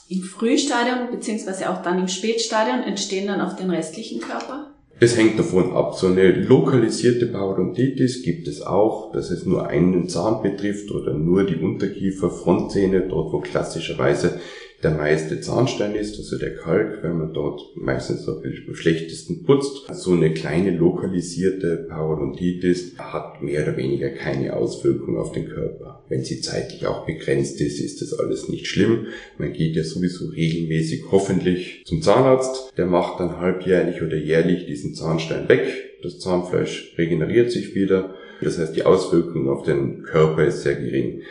im 0.09 0.23
Frühstadium 0.23 1.11
beziehungsweise 1.11 1.71
auch 1.71 1.83
dann 1.83 1.99
im 1.99 2.09
Spätstadium 2.09 2.83
entstehen 2.83 3.27
dann 3.27 3.41
auf 3.41 3.57
den 3.57 3.71
restlichen 3.71 4.21
Körper? 4.21 4.73
Es 4.99 5.17
hängt 5.17 5.39
davon 5.39 5.73
ab. 5.73 5.95
So 5.95 6.07
eine 6.07 6.33
lokalisierte 6.33 7.27
Parodontitis 7.27 8.23
gibt 8.23 8.49
es 8.49 8.63
auch, 8.63 9.13
dass 9.13 9.31
es 9.31 9.45
nur 9.45 9.67
einen 9.67 10.09
Zahn 10.09 10.43
betrifft 10.43 10.91
oder 10.91 11.13
nur 11.13 11.45
die 11.45 11.57
Unterkiefer, 11.57 12.31
Frontzähne, 12.31 13.03
dort 13.03 13.33
wo 13.33 13.41
klassischerweise 13.41 14.41
der 14.83 14.91
meiste 14.91 15.41
Zahnstein 15.41 15.95
ist, 15.95 16.19
also 16.19 16.39
der 16.39 16.55
Kalk, 16.55 17.03
wenn 17.03 17.17
man 17.17 17.33
dort 17.33 17.63
meistens 17.77 18.29
am 18.29 18.43
schlechtesten 18.75 19.45
putzt. 19.45 19.87
So 19.93 20.13
eine 20.13 20.35
kleine 20.35 20.71
lokalisierte 20.71 21.87
Parodontitis 21.89 22.93
hat 22.99 23.43
mehr 23.43 23.63
oder 23.63 23.77
weniger 23.77 24.11
keine 24.11 24.55
Auswirkung 24.55 25.17
auf 25.17 25.33
den 25.33 25.49
Körper. 25.49 26.05
Wenn 26.09 26.25
sie 26.25 26.41
zeitlich 26.41 26.87
auch 26.87 27.07
begrenzt 27.07 27.61
ist, 27.61 27.81
ist 27.81 28.03
das 28.03 28.19
alles 28.19 28.49
nicht 28.49 28.67
schlimm. 28.67 29.07
Man 29.39 29.53
geht 29.53 29.77
ja 29.77 29.83
sowieso 29.83 30.27
regelmäßig 30.29 31.05
hoffentlich 31.11 31.83
zum 31.87 32.03
Zahnarzt. 32.03 32.73
Der 32.77 32.87
macht 32.87 33.19
dann 33.19 33.39
halbjährlich 33.39 34.03
oder 34.03 34.17
jährlich 34.17 34.67
diesen 34.67 34.95
Zahnstein 34.95 35.49
weg. 35.49 35.67
Das 36.03 36.19
Zahnfleisch 36.19 36.95
regeneriert 36.99 37.51
sich 37.51 37.75
wieder. 37.75 38.15
Das 38.43 38.59
heißt, 38.59 38.77
die 38.77 38.85
Auswirkung 38.85 39.49
auf 39.49 39.63
den 39.63 40.03
Körper 40.03 40.45
ist 40.45 40.63
sehr 40.63 40.75
gering. 40.75 41.23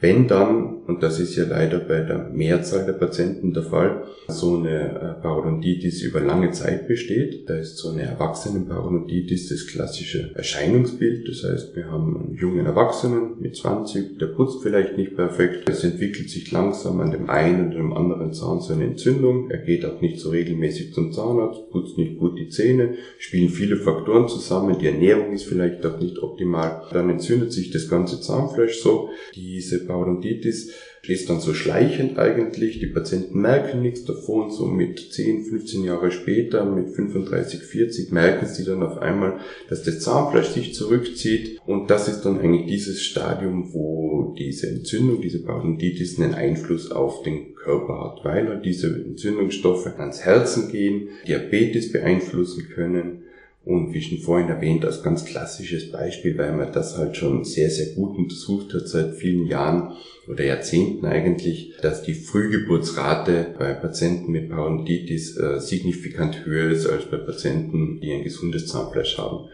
Wenn 0.00 0.28
dann, 0.28 0.82
und 0.86 1.02
das 1.02 1.20
ist 1.20 1.36
ja 1.36 1.44
leider 1.44 1.78
bei 1.78 2.00
der 2.00 2.30
Mehrzahl 2.30 2.84
der 2.84 2.94
Patienten 2.94 3.54
der 3.54 3.62
Fall, 3.62 4.04
so 4.28 4.56
eine 4.56 5.16
äh, 5.18 5.22
Parodontitis 5.22 6.02
über 6.02 6.20
lange 6.20 6.50
Zeit 6.50 6.88
besteht, 6.88 7.48
da 7.48 7.56
ist 7.56 7.76
so 7.76 7.90
eine 7.90 8.02
Erwachsenenparodontitis 8.02 9.48
das 9.48 9.66
klassische 9.66 10.34
Erscheinungsbild. 10.34 11.28
Das 11.28 11.44
heißt, 11.44 11.76
wir 11.76 11.90
haben 11.90 12.16
einen 12.16 12.34
jungen 12.34 12.66
Erwachsenen 12.66 13.40
mit 13.40 13.56
20, 13.56 14.18
der 14.18 14.26
putzt 14.26 14.62
vielleicht 14.62 14.96
nicht 14.96 15.14
perfekt. 15.14 15.68
Es 15.68 15.84
entwickelt 15.84 16.28
sich 16.28 16.50
langsam 16.50 17.00
an 17.00 17.10
dem 17.10 17.30
einen 17.30 17.68
oder 17.68 17.76
dem 17.76 17.92
anderen 17.92 18.32
Zahn 18.32 18.60
so 18.60 18.72
eine 18.72 18.84
Entzündung. 18.84 19.50
Er 19.50 19.58
geht 19.58 19.84
auch 19.84 20.00
nicht 20.00 20.18
so 20.18 20.30
regelmäßig 20.30 20.92
zum 20.92 21.12
Zahnarzt, 21.12 21.70
putzt 21.70 21.98
nicht 21.98 22.18
gut 22.18 22.38
die 22.38 22.48
Zähne, 22.48 22.94
spielen 23.18 23.48
viele 23.48 23.76
Faktoren 23.76 24.28
zusammen. 24.28 24.78
Die 24.78 24.86
Ernährung 24.86 25.32
ist 25.32 25.44
vielleicht 25.44 25.84
auch 25.86 26.00
nicht 26.00 26.18
optimal. 26.18 26.82
Dann 26.92 27.10
entzündet 27.10 27.52
sich 27.52 27.70
das 27.70 27.88
ganze 27.88 28.20
Zahnfleisch 28.20 28.80
so. 28.80 29.10
Diese 29.34 29.83
diese 29.84 29.86
Parodontitis 29.86 30.72
ist 31.06 31.28
dann 31.28 31.40
so 31.40 31.52
schleichend 31.52 32.18
eigentlich. 32.18 32.80
Die 32.80 32.86
Patienten 32.86 33.40
merken 33.40 33.82
nichts 33.82 34.04
davon. 34.04 34.50
So 34.50 34.66
mit 34.66 34.98
10, 35.12 35.44
15 35.44 35.84
Jahre 35.84 36.10
später, 36.10 36.64
mit 36.64 36.94
35, 36.94 37.60
40 37.60 38.12
merken 38.12 38.46
sie 38.46 38.64
dann 38.64 38.82
auf 38.82 38.98
einmal, 38.98 39.38
dass 39.68 39.82
das 39.82 40.00
Zahnfleisch 40.00 40.48
sich 40.48 40.74
zurückzieht. 40.74 41.60
Und 41.66 41.90
das 41.90 42.08
ist 42.08 42.22
dann 42.22 42.40
eigentlich 42.40 42.66
dieses 42.66 43.02
Stadium, 43.02 43.74
wo 43.74 44.34
diese 44.38 44.68
Entzündung, 44.68 45.20
diese 45.20 45.42
Parodontitis 45.42 46.18
einen 46.18 46.34
Einfluss 46.34 46.90
auf 46.90 47.22
den 47.22 47.54
Körper 47.54 48.00
hat, 48.00 48.24
weil 48.24 48.48
halt 48.48 48.64
diese 48.64 48.88
Entzündungsstoffe 48.88 49.86
ans 49.98 50.22
Herzen 50.24 50.70
gehen, 50.70 51.08
Diabetes 51.26 51.92
beeinflussen 51.92 52.68
können 52.74 53.24
und 53.64 53.94
wie 53.94 54.02
schon 54.02 54.18
vorhin 54.18 54.48
erwähnt, 54.48 54.84
als 54.84 55.02
ganz 55.02 55.24
klassisches 55.24 55.90
Beispiel, 55.90 56.36
weil 56.36 56.52
man 56.52 56.72
das 56.72 56.98
halt 56.98 57.16
schon 57.16 57.44
sehr, 57.44 57.70
sehr 57.70 57.94
gut 57.94 58.16
untersucht 58.18 58.74
hat 58.74 58.88
seit 58.88 59.14
vielen 59.14 59.46
Jahren 59.46 59.92
oder 60.28 60.44
Jahrzehnten 60.44 61.06
eigentlich, 61.06 61.74
dass 61.80 62.02
die 62.02 62.14
Frühgeburtsrate 62.14 63.54
bei 63.58 63.72
Patienten 63.72 64.32
mit 64.32 64.50
Parodontitis 64.50 65.36
äh, 65.36 65.60
signifikant 65.60 66.44
höher 66.44 66.70
ist 66.70 66.86
als 66.86 67.06
bei 67.06 67.16
Patienten, 67.16 68.00
die 68.00 68.12
ein 68.12 68.24
gesundes 68.24 68.66
Zahnfleisch 68.66 69.16
haben, 69.16 69.48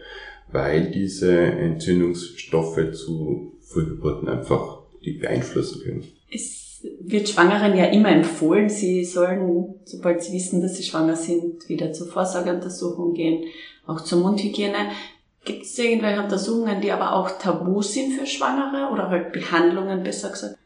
weil 0.51 0.91
diese 0.91 1.31
Entzündungsstoffe 1.33 2.91
zu 2.93 3.53
Frühgeburten 3.61 4.27
einfach 4.27 4.81
die 5.05 5.13
beeinflussen 5.13 5.81
können. 5.83 6.03
Es 6.33 6.70
wird 6.99 7.29
Schwangeren 7.29 7.77
ja 7.77 7.85
immer 7.85 8.09
empfohlen, 8.09 8.69
sie 8.69 9.05
sollen, 9.05 9.75
sobald 9.85 10.23
sie 10.23 10.33
wissen, 10.33 10.61
dass 10.61 10.77
sie 10.77 10.83
schwanger 10.83 11.15
sind, 11.15 11.67
wieder 11.69 11.93
zur 11.93 12.07
Vorsorgeuntersuchung 12.07 13.13
gehen 13.13 13.45
auch 13.85 14.01
zur 14.01 14.19
Mundhygiene. 14.19 14.91
Gibt 15.43 15.63
es 15.63 15.77
irgendwelche 15.77 16.21
Untersuchungen, 16.21 16.81
die 16.81 16.91
aber 16.91 17.13
auch 17.13 17.37
tabu 17.39 17.81
sind 17.81 18.13
für 18.13 18.27
Schwangere 18.27 18.91
oder 18.91 19.09
halt 19.09 19.33
Behandlungen 19.33 20.03
besser 20.03 20.29
gesagt? 20.29 20.57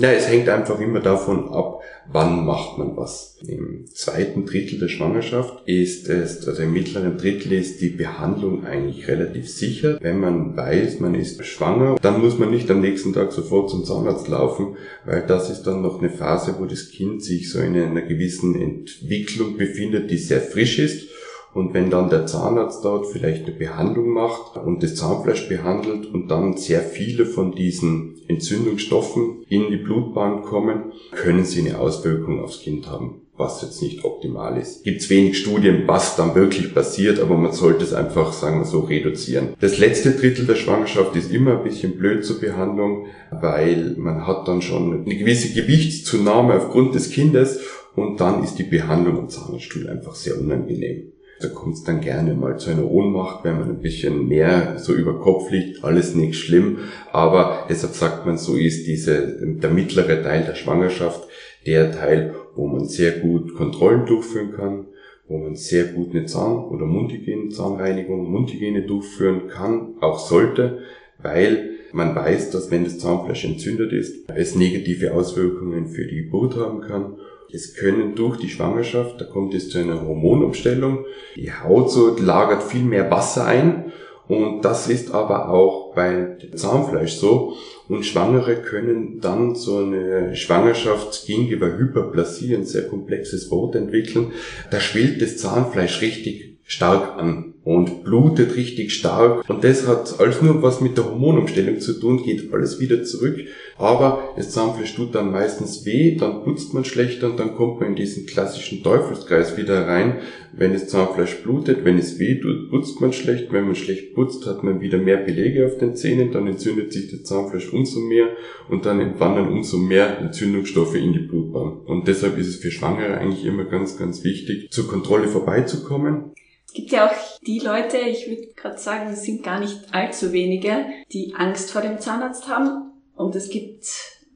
Ja, 0.00 0.12
es 0.12 0.28
hängt 0.28 0.48
einfach 0.48 0.78
immer 0.78 1.00
davon 1.00 1.48
ab, 1.48 1.80
wann 2.12 2.46
macht 2.46 2.78
man 2.78 2.96
was. 2.96 3.36
Im 3.44 3.86
zweiten 3.92 4.46
Drittel 4.46 4.78
der 4.78 4.86
Schwangerschaft 4.86 5.66
ist 5.66 6.08
es, 6.08 6.46
also 6.46 6.62
im 6.62 6.72
mittleren 6.72 7.18
Drittel 7.18 7.52
ist 7.54 7.80
die 7.80 7.88
Behandlung 7.88 8.64
eigentlich 8.64 9.08
relativ 9.08 9.48
sicher. 9.50 9.98
Wenn 10.00 10.20
man 10.20 10.56
weiß, 10.56 11.00
man 11.00 11.16
ist 11.16 11.44
schwanger, 11.44 11.96
dann 12.00 12.20
muss 12.20 12.38
man 12.38 12.52
nicht 12.52 12.70
am 12.70 12.80
nächsten 12.80 13.12
Tag 13.12 13.32
sofort 13.32 13.70
zum 13.70 13.84
Zahnarzt 13.84 14.28
laufen, 14.28 14.76
weil 15.04 15.26
das 15.26 15.50
ist 15.50 15.64
dann 15.64 15.82
noch 15.82 15.98
eine 15.98 16.10
Phase, 16.10 16.54
wo 16.60 16.66
das 16.66 16.90
Kind 16.90 17.24
sich 17.24 17.50
so 17.50 17.58
in 17.58 17.74
einer 17.74 18.02
gewissen 18.02 18.54
Entwicklung 18.54 19.56
befindet, 19.56 20.12
die 20.12 20.18
sehr 20.18 20.40
frisch 20.40 20.78
ist 20.78 21.08
und 21.54 21.74
wenn 21.74 21.90
dann 21.90 22.10
der 22.10 22.26
Zahnarzt 22.26 22.84
dort 22.84 23.06
vielleicht 23.06 23.46
eine 23.46 23.56
Behandlung 23.56 24.10
macht 24.10 24.56
und 24.56 24.82
das 24.82 24.94
Zahnfleisch 24.94 25.48
behandelt 25.48 26.06
und 26.06 26.28
dann 26.28 26.56
sehr 26.56 26.80
viele 26.80 27.26
von 27.26 27.52
diesen 27.52 28.16
Entzündungsstoffen 28.28 29.44
in 29.48 29.70
die 29.70 29.76
Blutbahn 29.76 30.42
kommen, 30.42 30.92
können 31.12 31.44
sie 31.44 31.66
eine 31.66 31.78
Auswirkung 31.78 32.42
aufs 32.42 32.60
Kind 32.60 32.88
haben 32.88 33.22
was 33.38 33.62
jetzt 33.62 33.80
nicht 33.82 34.04
optimal 34.04 34.58
ist. 34.58 34.84
Gibt 34.84 35.08
wenig 35.08 35.38
Studien, 35.38 35.84
was 35.86 36.16
dann 36.16 36.34
wirklich 36.34 36.74
passiert, 36.74 37.20
aber 37.20 37.36
man 37.36 37.52
sollte 37.52 37.84
es 37.84 37.94
einfach, 37.94 38.32
sagen 38.32 38.58
wir 38.58 38.64
so, 38.64 38.80
reduzieren. 38.80 39.54
Das 39.60 39.78
letzte 39.78 40.10
Drittel 40.12 40.46
der 40.46 40.56
Schwangerschaft 40.56 41.14
ist 41.16 41.32
immer 41.32 41.58
ein 41.58 41.64
bisschen 41.64 41.96
blöd 41.96 42.24
zur 42.24 42.40
Behandlung, 42.40 43.06
weil 43.30 43.94
man 43.96 44.26
hat 44.26 44.48
dann 44.48 44.60
schon 44.60 45.04
eine 45.04 45.16
gewisse 45.16 45.54
Gewichtszunahme 45.54 46.54
aufgrund 46.54 46.94
des 46.94 47.10
Kindes 47.10 47.60
und 47.94 48.20
dann 48.20 48.44
ist 48.44 48.56
die 48.56 48.64
Behandlung 48.64 49.18
am 49.18 49.28
Zahnarztstuhl 49.28 49.88
einfach 49.88 50.14
sehr 50.14 50.38
unangenehm. 50.38 51.12
Da 51.40 51.48
kommt 51.48 51.74
es 51.74 51.84
dann 51.84 52.00
gerne 52.00 52.34
mal 52.34 52.58
zu 52.58 52.70
einer 52.70 52.90
Ohnmacht, 52.90 53.44
wenn 53.44 53.58
man 53.58 53.70
ein 53.70 53.80
bisschen 53.80 54.26
mehr 54.26 54.78
so 54.78 54.92
über 54.92 55.20
Kopf 55.20 55.50
liegt, 55.50 55.84
alles 55.84 56.14
nicht 56.14 56.36
schlimm. 56.36 56.78
Aber 57.12 57.66
deshalb 57.68 57.94
sagt 57.94 58.26
man, 58.26 58.38
so 58.38 58.56
ist 58.56 58.86
diese, 58.86 59.36
der 59.40 59.70
mittlere 59.70 60.22
Teil 60.22 60.44
der 60.44 60.56
Schwangerschaft 60.56 61.28
der 61.64 61.92
Teil, 61.92 62.34
wo 62.56 62.66
man 62.66 62.86
sehr 62.86 63.12
gut 63.12 63.54
Kontrollen 63.54 64.06
durchführen 64.06 64.52
kann, 64.52 64.86
wo 65.28 65.38
man 65.38 65.54
sehr 65.54 65.84
gut 65.84 66.10
eine 66.10 66.26
Zahn- 66.26 66.64
oder 66.64 66.86
Mundhygiene, 66.86 67.50
Zahnreinigung, 67.50 68.30
Mundhygiene 68.30 68.82
durchführen 68.82 69.48
kann, 69.48 69.94
auch 70.00 70.18
sollte, 70.18 70.78
weil 71.22 71.70
man 71.92 72.14
weiß, 72.14 72.50
dass 72.50 72.70
wenn 72.70 72.84
das 72.84 72.98
Zahnfleisch 72.98 73.44
entzündet 73.44 73.92
ist, 73.92 74.28
es 74.34 74.54
negative 74.54 75.12
Auswirkungen 75.14 75.86
für 75.86 76.06
die 76.06 76.24
Geburt 76.24 76.56
haben 76.56 76.80
kann 76.80 77.16
es 77.52 77.74
können 77.74 78.14
durch 78.14 78.38
die 78.38 78.48
Schwangerschaft, 78.48 79.20
da 79.20 79.24
kommt 79.24 79.54
es 79.54 79.70
zu 79.70 79.78
einer 79.78 80.00
Hormonumstellung, 80.00 81.04
die 81.36 81.52
Haut 81.52 81.90
so 81.90 82.16
lagert 82.16 82.62
viel 82.62 82.84
mehr 82.84 83.10
Wasser 83.10 83.46
ein 83.46 83.92
und 84.28 84.62
das 84.62 84.88
ist 84.88 85.12
aber 85.12 85.48
auch 85.48 85.94
bei 85.94 86.36
Zahnfleisch 86.54 87.14
so. 87.14 87.54
Und 87.88 88.04
Schwangere 88.04 88.56
können 88.56 89.20
dann 89.20 89.54
so 89.54 89.78
eine 89.78 90.36
Schwangerschaft 90.36 91.26
gegenüber 91.26 91.78
Hyperplasie, 91.78 92.54
ein 92.54 92.66
sehr 92.66 92.86
komplexes 92.86 93.50
Wort 93.50 93.74
entwickeln. 93.74 94.32
Da 94.70 94.80
schwillt 94.80 95.22
das 95.22 95.38
Zahnfleisch 95.38 96.02
richtig 96.02 96.58
stark 96.64 97.18
an 97.18 97.54
und 97.68 98.02
blutet 98.02 98.56
richtig 98.56 98.94
stark. 98.94 99.46
Und 99.46 99.62
das 99.62 99.86
hat 99.86 100.18
alles 100.20 100.40
nur 100.40 100.62
was 100.62 100.80
mit 100.80 100.96
der 100.96 101.04
Hormonumstellung 101.04 101.80
zu 101.80 102.00
tun, 102.00 102.22
geht 102.22 102.50
alles 102.50 102.80
wieder 102.80 103.04
zurück. 103.04 103.44
Aber 103.76 104.32
das 104.36 104.52
Zahnfleisch 104.52 104.94
tut 104.94 105.14
dann 105.14 105.32
meistens 105.32 105.84
weh, 105.84 106.16
dann 106.16 106.44
putzt 106.44 106.72
man 106.72 106.86
schlechter 106.86 107.30
und 107.30 107.38
dann 107.38 107.54
kommt 107.56 107.80
man 107.80 107.90
in 107.90 107.96
diesen 107.96 108.24
klassischen 108.24 108.82
Teufelskreis 108.82 109.58
wieder 109.58 109.86
rein. 109.86 110.16
Wenn 110.54 110.72
das 110.72 110.88
Zahnfleisch 110.88 111.42
blutet, 111.42 111.84
wenn 111.84 111.98
es 111.98 112.18
weh 112.18 112.40
tut, 112.40 112.70
putzt 112.70 113.02
man 113.02 113.12
schlecht. 113.12 113.52
Wenn 113.52 113.66
man 113.66 113.74
schlecht 113.74 114.14
putzt, 114.14 114.46
hat 114.46 114.64
man 114.64 114.80
wieder 114.80 114.96
mehr 114.96 115.18
Belege 115.18 115.66
auf 115.66 115.76
den 115.76 115.94
Zähnen, 115.94 116.32
dann 116.32 116.46
entzündet 116.46 116.90
sich 116.94 117.10
das 117.10 117.24
Zahnfleisch 117.24 117.70
umso 117.70 118.00
mehr 118.00 118.28
und 118.70 118.86
dann 118.86 118.98
entwandern 118.98 119.52
umso 119.52 119.76
mehr 119.76 120.18
Entzündungsstoffe 120.20 120.94
in 120.94 121.12
die 121.12 121.18
Blutbahn. 121.18 121.80
Und 121.84 122.08
deshalb 122.08 122.38
ist 122.38 122.48
es 122.48 122.56
für 122.56 122.70
Schwangere 122.70 123.18
eigentlich 123.18 123.44
immer 123.44 123.64
ganz, 123.64 123.98
ganz 123.98 124.24
wichtig, 124.24 124.70
zur 124.70 124.88
Kontrolle 124.88 125.28
vorbeizukommen 125.28 126.32
gibt 126.78 126.92
ja 126.92 127.08
auch 127.08 127.40
die 127.40 127.58
Leute, 127.58 127.98
ich 127.98 128.28
würde 128.28 128.46
gerade 128.54 128.78
sagen, 128.78 129.10
es 129.12 129.24
sind 129.24 129.42
gar 129.42 129.58
nicht 129.58 129.92
allzu 129.92 130.32
wenige, 130.32 130.86
die 131.12 131.34
Angst 131.34 131.72
vor 131.72 131.82
dem 131.82 131.98
Zahnarzt 131.98 132.46
haben. 132.46 132.92
Und 133.16 133.34
es 133.34 133.50
gibt 133.50 133.84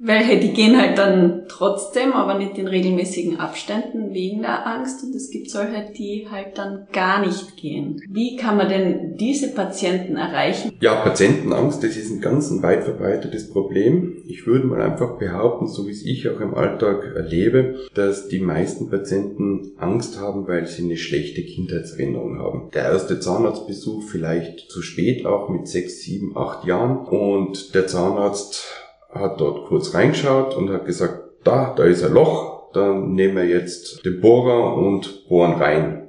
welche, 0.05 0.41
die 0.41 0.53
gehen 0.53 0.81
halt 0.81 0.99
dann 0.99 1.45
trotzdem, 1.49 2.13
aber 2.13 2.37
nicht 2.37 2.59
in 2.59 2.67
regelmäßigen 2.67 3.39
Abständen 3.39 4.13
wegen 4.13 4.43
der 4.43 4.67
Angst. 4.67 5.05
Und 5.05 5.15
es 5.15 5.31
gibt 5.31 5.49
solche, 5.49 5.93
die 5.97 6.27
halt 6.29 6.59
dann 6.59 6.89
gar 6.93 7.25
nicht 7.25 7.57
gehen. 7.57 8.03
Wie 8.09 8.37
kann 8.37 8.57
man 8.57 8.69
denn 8.69 9.17
diese 9.17 9.55
Patienten 9.55 10.17
erreichen? 10.17 10.73
Ja, 10.81 10.97
Patientenangst, 10.97 11.85
das 11.85 11.97
ist 11.97 12.11
ein 12.11 12.21
ganz 12.21 12.51
ein 12.51 12.63
weit 12.63 12.83
verbreitetes 12.83 13.51
Problem. 13.51 14.23
Ich 14.27 14.47
würde 14.47 14.67
mal 14.67 14.83
einfach 14.83 15.19
behaupten, 15.19 15.69
so 15.69 15.87
wie 15.87 15.93
es 15.93 16.05
ich 16.05 16.29
auch 16.29 16.41
im 16.41 16.55
Alltag 16.55 17.05
erlebe, 17.15 17.77
dass 17.95 18.29
die 18.29 18.41
meisten 18.41 18.91
Patienten 18.91 19.73
Angst 19.79 20.19
haben, 20.19 20.49
weil 20.49 20.67
sie 20.67 20.83
eine 20.83 20.97
schlechte 20.97 21.43
Kindheitserinnerung 21.43 22.39
haben. 22.41 22.71
Der 22.75 22.85
erste 22.85 23.21
Zahnarztbesuch 23.21 24.03
vielleicht 24.03 24.71
zu 24.71 24.83
spät, 24.83 25.27
auch 25.27 25.49
mit 25.49 25.69
sechs, 25.69 26.01
sieben, 26.01 26.37
acht 26.37 26.67
Jahren. 26.67 27.07
Und 27.07 27.75
der 27.75 27.87
Zahnarzt 27.87 28.82
hat 29.13 29.41
dort 29.41 29.67
kurz 29.67 29.95
reingeschaut 29.95 30.57
und 30.57 30.71
hat 30.71 30.87
gesagt, 30.87 31.21
da, 31.45 31.75
da 31.77 31.85
ist 31.85 32.05
ein 32.05 32.13
Loch, 32.13 32.73
dann 32.73 33.13
nehmen 33.13 33.37
wir 33.37 33.47
jetzt 33.47 34.05
den 34.05 34.21
Bohrer 34.21 34.77
und 34.77 35.29
bohren 35.29 35.55
rein. 35.55 36.02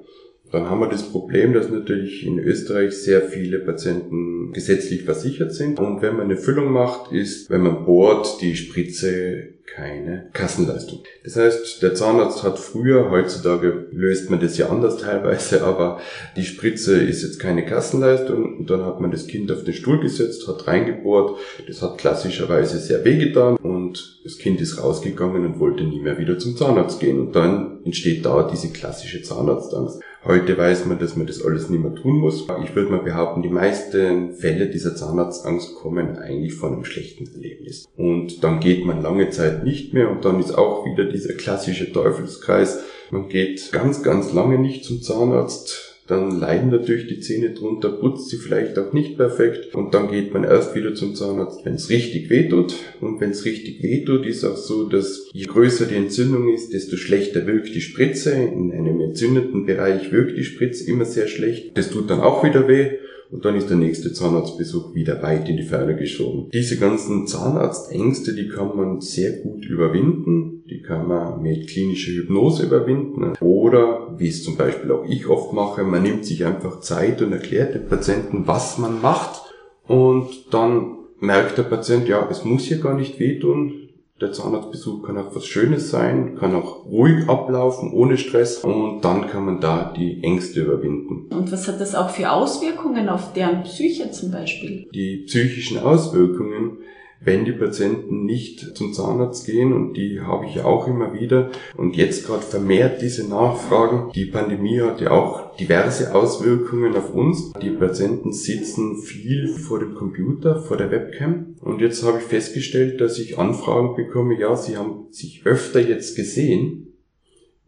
Dann 0.54 0.70
haben 0.70 0.82
wir 0.82 0.88
das 0.88 1.10
Problem, 1.10 1.54
dass 1.54 1.72
natürlich 1.72 2.24
in 2.24 2.38
Österreich 2.38 2.94
sehr 2.94 3.24
viele 3.24 3.58
Patienten 3.58 4.54
gesetzlich 4.54 5.02
versichert 5.02 5.52
sind. 5.52 5.80
Und 5.80 6.04
wenn 6.04 6.16
man 6.16 6.26
eine 6.26 6.38
Füllung 6.38 6.72
macht, 6.72 7.12
ist, 7.12 7.50
wenn 7.50 7.62
man 7.62 7.86
bohrt, 7.86 8.40
die 8.40 8.56
Spritze 8.56 9.54
keine 9.66 10.30
Kassenleistung. 10.34 11.00
Das 11.24 11.36
heißt, 11.36 11.82
der 11.82 11.96
Zahnarzt 11.96 12.44
hat 12.44 12.60
früher, 12.60 13.10
heutzutage 13.10 13.88
löst 13.92 14.30
man 14.30 14.40
das 14.40 14.58
ja 14.58 14.70
anders 14.70 14.98
teilweise, 14.98 15.64
aber 15.64 16.00
die 16.36 16.44
Spritze 16.44 17.02
ist 17.02 17.24
jetzt 17.24 17.40
keine 17.40 17.66
Kassenleistung 17.66 18.60
und 18.60 18.70
dann 18.70 18.86
hat 18.86 19.00
man 19.00 19.10
das 19.10 19.26
Kind 19.26 19.52
auf 19.52 19.64
den 19.64 19.74
Stuhl 19.74 20.00
gesetzt, 20.00 20.48
hat 20.48 20.68
reingebohrt, 20.68 21.40
das 21.68 21.82
hat 21.82 21.98
klassischerweise 21.98 22.78
sehr 22.78 23.04
wehgetan 23.04 23.56
und 23.56 24.20
das 24.24 24.38
Kind 24.38 24.62
ist 24.62 24.84
rausgegangen 24.84 25.46
und 25.46 25.60
wollte 25.60 25.84
nie 25.84 26.02
mehr 26.02 26.20
wieder 26.20 26.38
zum 26.38 26.56
Zahnarzt 26.56 27.00
gehen 27.00 27.20
und 27.20 27.36
dann 27.36 27.80
entsteht 27.84 28.26
da 28.26 28.48
diese 28.52 28.70
klassische 28.70 29.24
Zahnarztangst. 29.24 30.02
Heute 30.26 30.58
weiß 30.58 30.86
man, 30.86 31.00
dass 31.00 31.18
man 31.18 31.28
das 31.28 31.44
alles 31.44 31.70
nicht 31.70 31.82
mehr 31.82 31.96
tun 31.96 32.20
muss. 32.20 32.48
Ich 32.64 32.76
würde 32.76 32.92
mal 32.92 33.04
behaupten, 33.04 33.42
die 33.42 33.50
meisten 33.50 34.34
Fälle 34.36 34.70
dieser 34.70 34.96
Zahnarztangst 34.96 35.76
kommen 35.76 36.18
eigentlich 36.18 36.54
von 36.54 36.74
einem 36.74 36.86
schlechten 36.86 37.28
Erlebnis. 37.34 37.90
Und 37.98 38.42
dann 38.42 38.62
geht 38.62 38.86
man 38.86 39.02
lange 39.02 39.32
Zeit 39.32 39.66
nicht 39.66 39.94
mehr 39.94 40.10
und 40.10 40.24
dann 40.24 40.40
ist 40.40 40.58
auch 40.58 40.86
wieder 40.86 41.04
dieser 41.04 41.34
klassische 41.34 41.92
Teufelskreis. 41.92 42.84
Man 43.12 43.28
geht 43.28 43.74
ganz, 43.74 44.02
ganz 44.02 44.32
lange 44.32 44.58
nicht 44.60 44.86
zum 44.86 45.02
Zahnarzt, 45.02 45.93
dann 46.08 46.38
leiden 46.38 46.70
natürlich 46.70 47.08
die 47.08 47.22
Zähne 47.22 47.52
drunter, 47.52 47.90
putzt 47.90 48.30
sie 48.30 48.38
vielleicht 48.38 48.78
auch 48.78 48.92
nicht 48.92 49.16
perfekt 49.16 49.74
und 49.74 49.94
dann 49.94 50.12
geht 50.12 50.34
man 50.34 50.44
erst 50.44 50.76
wieder 50.76 50.94
zum 50.96 51.16
Zahnarzt, 51.16 51.66
wenn 51.66 51.76
es 51.76 51.90
richtig 51.90 52.30
wehtut. 52.30 52.76
Und 53.00 53.22
wenn 53.22 53.30
es 53.30 53.46
richtig 53.46 53.82
wehtut, 53.82 54.26
ist 54.26 54.44
auch 54.44 54.58
so, 54.58 54.90
dass 54.90 55.30
je 55.32 55.46
größer 55.46 55.86
die 55.86 55.96
Entzündung 55.96 56.54
ist, 56.54 56.74
desto 56.74 56.98
schlechter 56.98 57.48
wirkt 57.48 57.74
die 57.74 57.82
Spritze. 57.82 58.32
In 58.32 58.72
einem 58.72 59.00
entzündeten 59.00 59.66
Bereich 59.66 60.12
wirkt 60.12 60.38
die 60.38 60.44
Spritze 60.44 60.90
immer 60.90 61.06
sehr 61.06 61.28
schlecht. 61.28 61.78
Das 61.78 61.90
tut 61.90 62.10
dann 62.10 62.20
auch 62.20 62.44
wieder 62.44 62.68
weh. 62.68 62.92
Und 63.34 63.44
dann 63.46 63.56
ist 63.56 63.68
der 63.68 63.78
nächste 63.78 64.14
Zahnarztbesuch 64.14 64.94
wieder 64.94 65.24
weit 65.24 65.50
in 65.50 65.58
die 65.58 65.64
Ferne 65.64 65.96
geschoben. 65.96 66.52
Diese 66.54 66.78
ganzen 66.78 67.26
Zahnarztängste, 67.26 68.36
die 68.36 68.48
kann 68.48 68.78
man 68.78 69.02
sehr 69.02 69.40
gut 69.40 69.66
überwinden, 69.66 70.64
die 70.70 70.84
kann 70.84 71.08
man 71.08 71.42
mit 71.42 71.68
klinischer 71.68 72.12
Hypnose 72.12 72.68
überwinden. 72.68 73.34
Oder, 73.40 74.14
wie 74.20 74.28
es 74.28 74.44
zum 74.44 74.56
Beispiel 74.56 74.92
auch 74.92 75.06
ich 75.10 75.28
oft 75.28 75.52
mache, 75.52 75.84
man 75.84 76.04
nimmt 76.04 76.26
sich 76.26 76.46
einfach 76.46 76.82
Zeit 76.82 77.24
und 77.24 77.32
erklärt 77.32 77.74
dem 77.74 77.88
Patienten, 77.88 78.44
was 78.46 78.78
man 78.78 79.02
macht. 79.02 79.42
Und 79.88 80.54
dann 80.54 80.98
merkt 81.20 81.58
der 81.58 81.64
Patient, 81.64 82.08
ja, 82.08 82.28
es 82.30 82.46
muss 82.46 82.66
hier 82.66 82.78
gar 82.78 82.96
nicht 82.96 83.20
wehtun, 83.20 83.83
der 84.24 84.32
Zahnarztbesuch 84.32 85.04
kann 85.04 85.18
auch 85.18 85.36
was 85.36 85.46
Schönes 85.46 85.90
sein, 85.90 86.36
kann 86.40 86.56
auch 86.56 86.86
ruhig 86.86 87.30
ablaufen, 87.30 87.92
ohne 87.94 88.18
Stress 88.18 88.64
und 88.64 89.02
dann 89.02 89.28
kann 89.28 89.46
man 89.46 89.60
da 89.60 89.94
die 89.96 90.24
Ängste 90.24 90.62
überwinden. 90.62 91.28
Und 91.34 91.52
was 91.52 91.68
hat 91.68 91.80
das 91.80 91.94
auch 91.94 92.10
für 92.10 92.32
Auswirkungen 92.32 93.10
auf 93.10 93.34
deren 93.34 93.64
Psyche 93.64 94.12
zum 94.12 94.32
Beispiel? 94.32 94.88
Die 94.94 95.26
psychischen 95.28 95.80
Auswirkungen 95.80 96.78
wenn 97.24 97.46
die 97.46 97.52
Patienten 97.52 98.26
nicht 98.26 98.76
zum 98.76 98.94
Zahnarzt 98.94 99.46
gehen 99.46 99.74
und 99.74 99.94
die 99.94 100.22
habe 100.22 100.46
ich 100.46 100.62
auch 100.62 100.88
immer 100.88 101.14
wieder 101.14 101.52
und 101.78 101.96
jetzt 101.96 102.26
gerade 102.26 102.44
vermehrt 102.44 103.02
diese 103.02 103.28
Nachfragen. 103.28 104.12
Die 104.14 104.26
Pandemie 104.26 104.82
hat 104.82 105.02
ja 105.02 105.12
auch 105.12 105.56
diverse 105.56 106.14
Auswirkungen 106.14 106.96
auf 106.96 107.14
uns. 107.14 107.54
Die 107.62 107.72
Patienten 107.72 108.34
sitzen 108.34 108.98
viel 108.98 109.48
vor 109.48 109.80
dem 109.80 109.96
Computer, 109.96 110.62
vor 110.62 110.78
der 110.78 110.92
Webcam 110.92 111.56
und 111.62 111.82
jetzt 111.82 112.04
habe 112.04 112.20
ich 112.20 112.26
festgestellt, 112.26 113.00
dass 113.02 113.20
ich 113.20 113.38
Anfragen 113.38 113.96
bekomme, 113.96 114.40
ja, 114.40 114.56
sie 114.56 114.78
haben 114.78 115.08
sich 115.12 115.46
öfter 115.46 115.80
jetzt 115.80 116.16
gesehen 116.16 116.94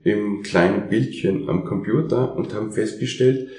im 0.03 0.43
kleinen 0.43 0.89
Bildchen 0.89 1.49
am 1.49 1.65
Computer 1.65 2.35
und 2.35 2.53
haben 2.53 2.71
festgestellt, 2.71 3.49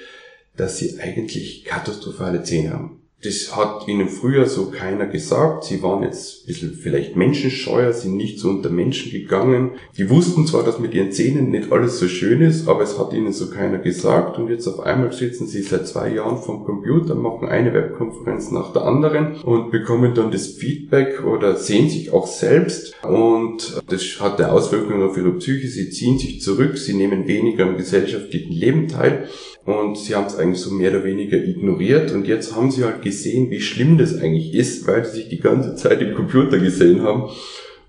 dass 0.55 0.77
sie 0.77 0.99
eigentlich 0.99 1.65
katastrophale 1.65 2.43
Zähne 2.43 2.73
haben. 2.73 2.96
Das 3.23 3.55
hat 3.55 3.87
ihnen 3.87 4.09
früher 4.09 4.45
so 4.45 4.69
keiner 4.69 5.07
gesagt. 5.07 5.63
Sie 5.63 5.81
waren 5.81 6.03
jetzt 6.03 6.43
ein 6.43 6.47
bisschen 6.47 6.73
vielleicht 6.75 7.15
menschenscheuer, 7.15 7.91
sind 7.91 8.15
nicht 8.15 8.37
so 8.37 8.49
unter 8.49 8.69
Menschen 8.69 9.11
gegangen. 9.11 9.71
Die 9.97 10.07
wussten 10.11 10.45
zwar, 10.45 10.63
dass 10.63 10.77
mit 10.77 10.93
ihren 10.93 11.11
Zähnen 11.11 11.49
nicht 11.49 11.71
alles 11.71 11.97
so 11.97 12.07
schön 12.07 12.41
ist, 12.41 12.67
aber 12.67 12.83
es 12.83 12.99
hat 12.99 13.13
ihnen 13.13 13.33
so 13.33 13.49
keiner 13.49 13.79
gesagt. 13.79 14.37
Und 14.37 14.49
jetzt 14.49 14.67
auf 14.67 14.81
einmal 14.81 15.11
sitzen 15.11 15.47
sie 15.47 15.63
seit 15.63 15.87
zwei 15.87 16.13
Jahren 16.13 16.37
vom 16.37 16.63
Computer, 16.63 17.15
machen 17.15 17.47
eine 17.47 17.73
Webkonferenz 17.73 18.51
nach 18.51 18.71
der 18.71 18.83
anderen 18.83 19.41
und 19.41 19.71
bekommen 19.71 20.13
dann 20.13 20.29
das 20.29 20.45
Feedback 20.45 21.25
oder 21.25 21.55
sehen 21.55 21.89
sich 21.89 22.13
auch 22.13 22.27
selbst. 22.27 22.93
Und 23.03 23.81
das 23.89 24.03
hat 24.19 24.39
eine 24.39 24.51
Auswirkung 24.51 25.01
auf 25.01 25.17
ihre 25.17 25.31
Psyche. 25.31 25.67
Sie 25.67 25.89
ziehen 25.89 26.19
sich 26.19 26.41
zurück, 26.41 26.77
sie 26.77 26.93
nehmen 26.93 27.27
weniger 27.27 27.65
am 27.65 27.77
gesellschaftlichen 27.77 28.53
Leben 28.53 28.87
teil. 28.87 29.27
Und 29.67 29.97
sie 29.97 30.15
haben 30.15 30.27
es 30.27 30.37
eigentlich 30.37 30.61
so 30.61 30.71
mehr 30.71 30.91
oder 30.91 31.03
weniger 31.03 31.37
ignoriert. 31.37 32.13
Und 32.13 32.25
jetzt 32.25 32.55
haben 32.55 32.71
sie 32.71 32.85
halt 32.85 33.01
gesehen, 33.01 33.51
wie 33.51 33.59
schlimm 33.59 33.97
das 33.97 34.17
eigentlich 34.17 34.53
ist, 34.53 34.87
weil 34.87 35.03
sie 35.03 35.17
sich 35.17 35.27
die 35.27 35.41
ganze 35.41 35.75
Zeit 35.75 36.01
im 36.01 36.15
Computer 36.15 36.57
gesehen 36.57 37.01
haben. 37.01 37.29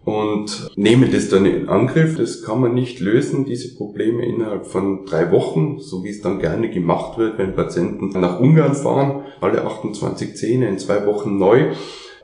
Und 0.04 0.70
nehmen 0.74 1.08
das 1.12 1.28
dann 1.28 1.46
in 1.46 1.68
Angriff. 1.68 2.16
Das 2.16 2.42
kann 2.42 2.60
man 2.60 2.74
nicht 2.74 2.98
lösen, 2.98 3.44
diese 3.44 3.76
Probleme 3.76 4.26
innerhalb 4.26 4.66
von 4.66 5.04
drei 5.04 5.30
Wochen, 5.30 5.78
so 5.78 6.02
wie 6.02 6.08
es 6.08 6.20
dann 6.20 6.40
gerne 6.40 6.68
gemacht 6.68 7.16
wird, 7.16 7.38
wenn 7.38 7.54
Patienten 7.54 8.08
nach 8.08 8.40
Ungarn 8.40 8.74
fahren, 8.74 9.22
alle 9.40 9.64
28 9.64 10.34
Zähne 10.34 10.66
in 10.68 10.78
zwei 10.78 11.06
Wochen 11.06 11.38
neu. 11.38 11.74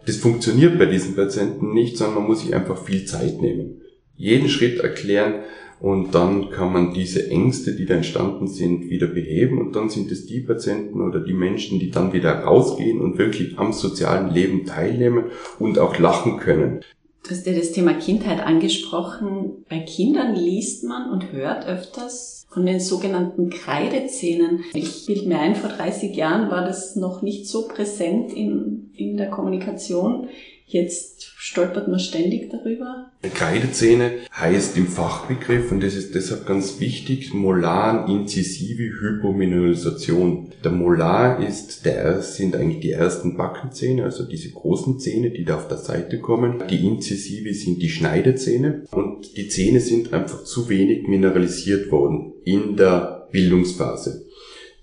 Das 0.04 0.16
funktioniert 0.16 0.80
bei 0.80 0.86
diesen 0.86 1.14
Patienten 1.14 1.72
nicht, 1.72 1.96
sondern 1.96 2.16
man 2.16 2.26
muss 2.26 2.40
sich 2.40 2.56
einfach 2.56 2.82
viel 2.82 3.04
Zeit 3.04 3.40
nehmen. 3.40 3.82
Jeden 4.16 4.48
Schritt 4.48 4.80
erklären, 4.80 5.44
und 5.84 6.14
dann 6.14 6.48
kann 6.48 6.72
man 6.72 6.94
diese 6.94 7.30
Ängste, 7.30 7.76
die 7.76 7.84
da 7.84 7.96
entstanden 7.96 8.48
sind, 8.48 8.88
wieder 8.88 9.06
beheben. 9.06 9.60
Und 9.60 9.76
dann 9.76 9.90
sind 9.90 10.10
es 10.10 10.24
die 10.24 10.40
Patienten 10.40 11.02
oder 11.02 11.20
die 11.20 11.34
Menschen, 11.34 11.78
die 11.78 11.90
dann 11.90 12.14
wieder 12.14 12.30
rausgehen 12.38 13.02
und 13.02 13.18
wirklich 13.18 13.58
am 13.58 13.74
sozialen 13.74 14.32
Leben 14.32 14.64
teilnehmen 14.64 15.24
und 15.58 15.78
auch 15.78 15.98
lachen 15.98 16.38
können. 16.38 16.80
Du 17.22 17.30
hast 17.32 17.46
ja 17.46 17.52
das 17.52 17.72
Thema 17.72 17.92
Kindheit 17.92 18.40
angesprochen. 18.40 19.66
Bei 19.68 19.80
Kindern 19.80 20.34
liest 20.34 20.84
man 20.84 21.10
und 21.10 21.32
hört 21.32 21.66
öfters 21.66 22.46
von 22.48 22.64
den 22.64 22.80
sogenannten 22.80 23.50
Kreidezähnen. 23.50 24.64
Ich 24.72 25.04
bilde 25.04 25.28
mir 25.28 25.38
ein, 25.38 25.54
vor 25.54 25.68
30 25.68 26.16
Jahren 26.16 26.50
war 26.50 26.64
das 26.64 26.96
noch 26.96 27.20
nicht 27.20 27.46
so 27.46 27.68
präsent 27.68 28.32
in, 28.32 28.90
in 28.96 29.18
der 29.18 29.28
Kommunikation. 29.28 30.28
Jetzt 30.66 31.30
stolpert 31.36 31.88
man 31.88 32.00
ständig 32.00 32.50
darüber. 32.50 33.10
Kreidezähne 33.34 34.12
heißt 34.34 34.76
im 34.78 34.86
Fachbegriff, 34.86 35.70
und 35.70 35.82
das 35.82 35.94
ist 35.94 36.14
deshalb 36.14 36.46
ganz 36.46 36.80
wichtig, 36.80 37.34
Molar-inzisive 37.34 39.00
Hypomineralisation. 39.00 40.48
Der 40.64 40.70
Molar 40.70 41.46
ist 41.46 41.84
der, 41.84 42.22
sind 42.22 42.56
eigentlich 42.56 42.80
die 42.80 42.92
ersten 42.92 43.36
Backenzähne, 43.36 44.04
also 44.04 44.24
diese 44.24 44.50
großen 44.50 44.98
Zähne, 44.98 45.30
die 45.30 45.44
da 45.44 45.56
auf 45.56 45.68
der 45.68 45.78
Seite 45.78 46.18
kommen. 46.18 46.62
Die 46.70 46.86
Inzisive 46.86 47.52
sind 47.52 47.82
die 47.82 47.90
Schneidezähne 47.90 48.84
und 48.90 49.36
die 49.36 49.48
Zähne 49.48 49.80
sind 49.80 50.14
einfach 50.14 50.44
zu 50.44 50.70
wenig 50.70 51.06
mineralisiert 51.06 51.92
worden 51.92 52.32
in 52.44 52.76
der 52.76 53.28
Bildungsphase. 53.30 54.24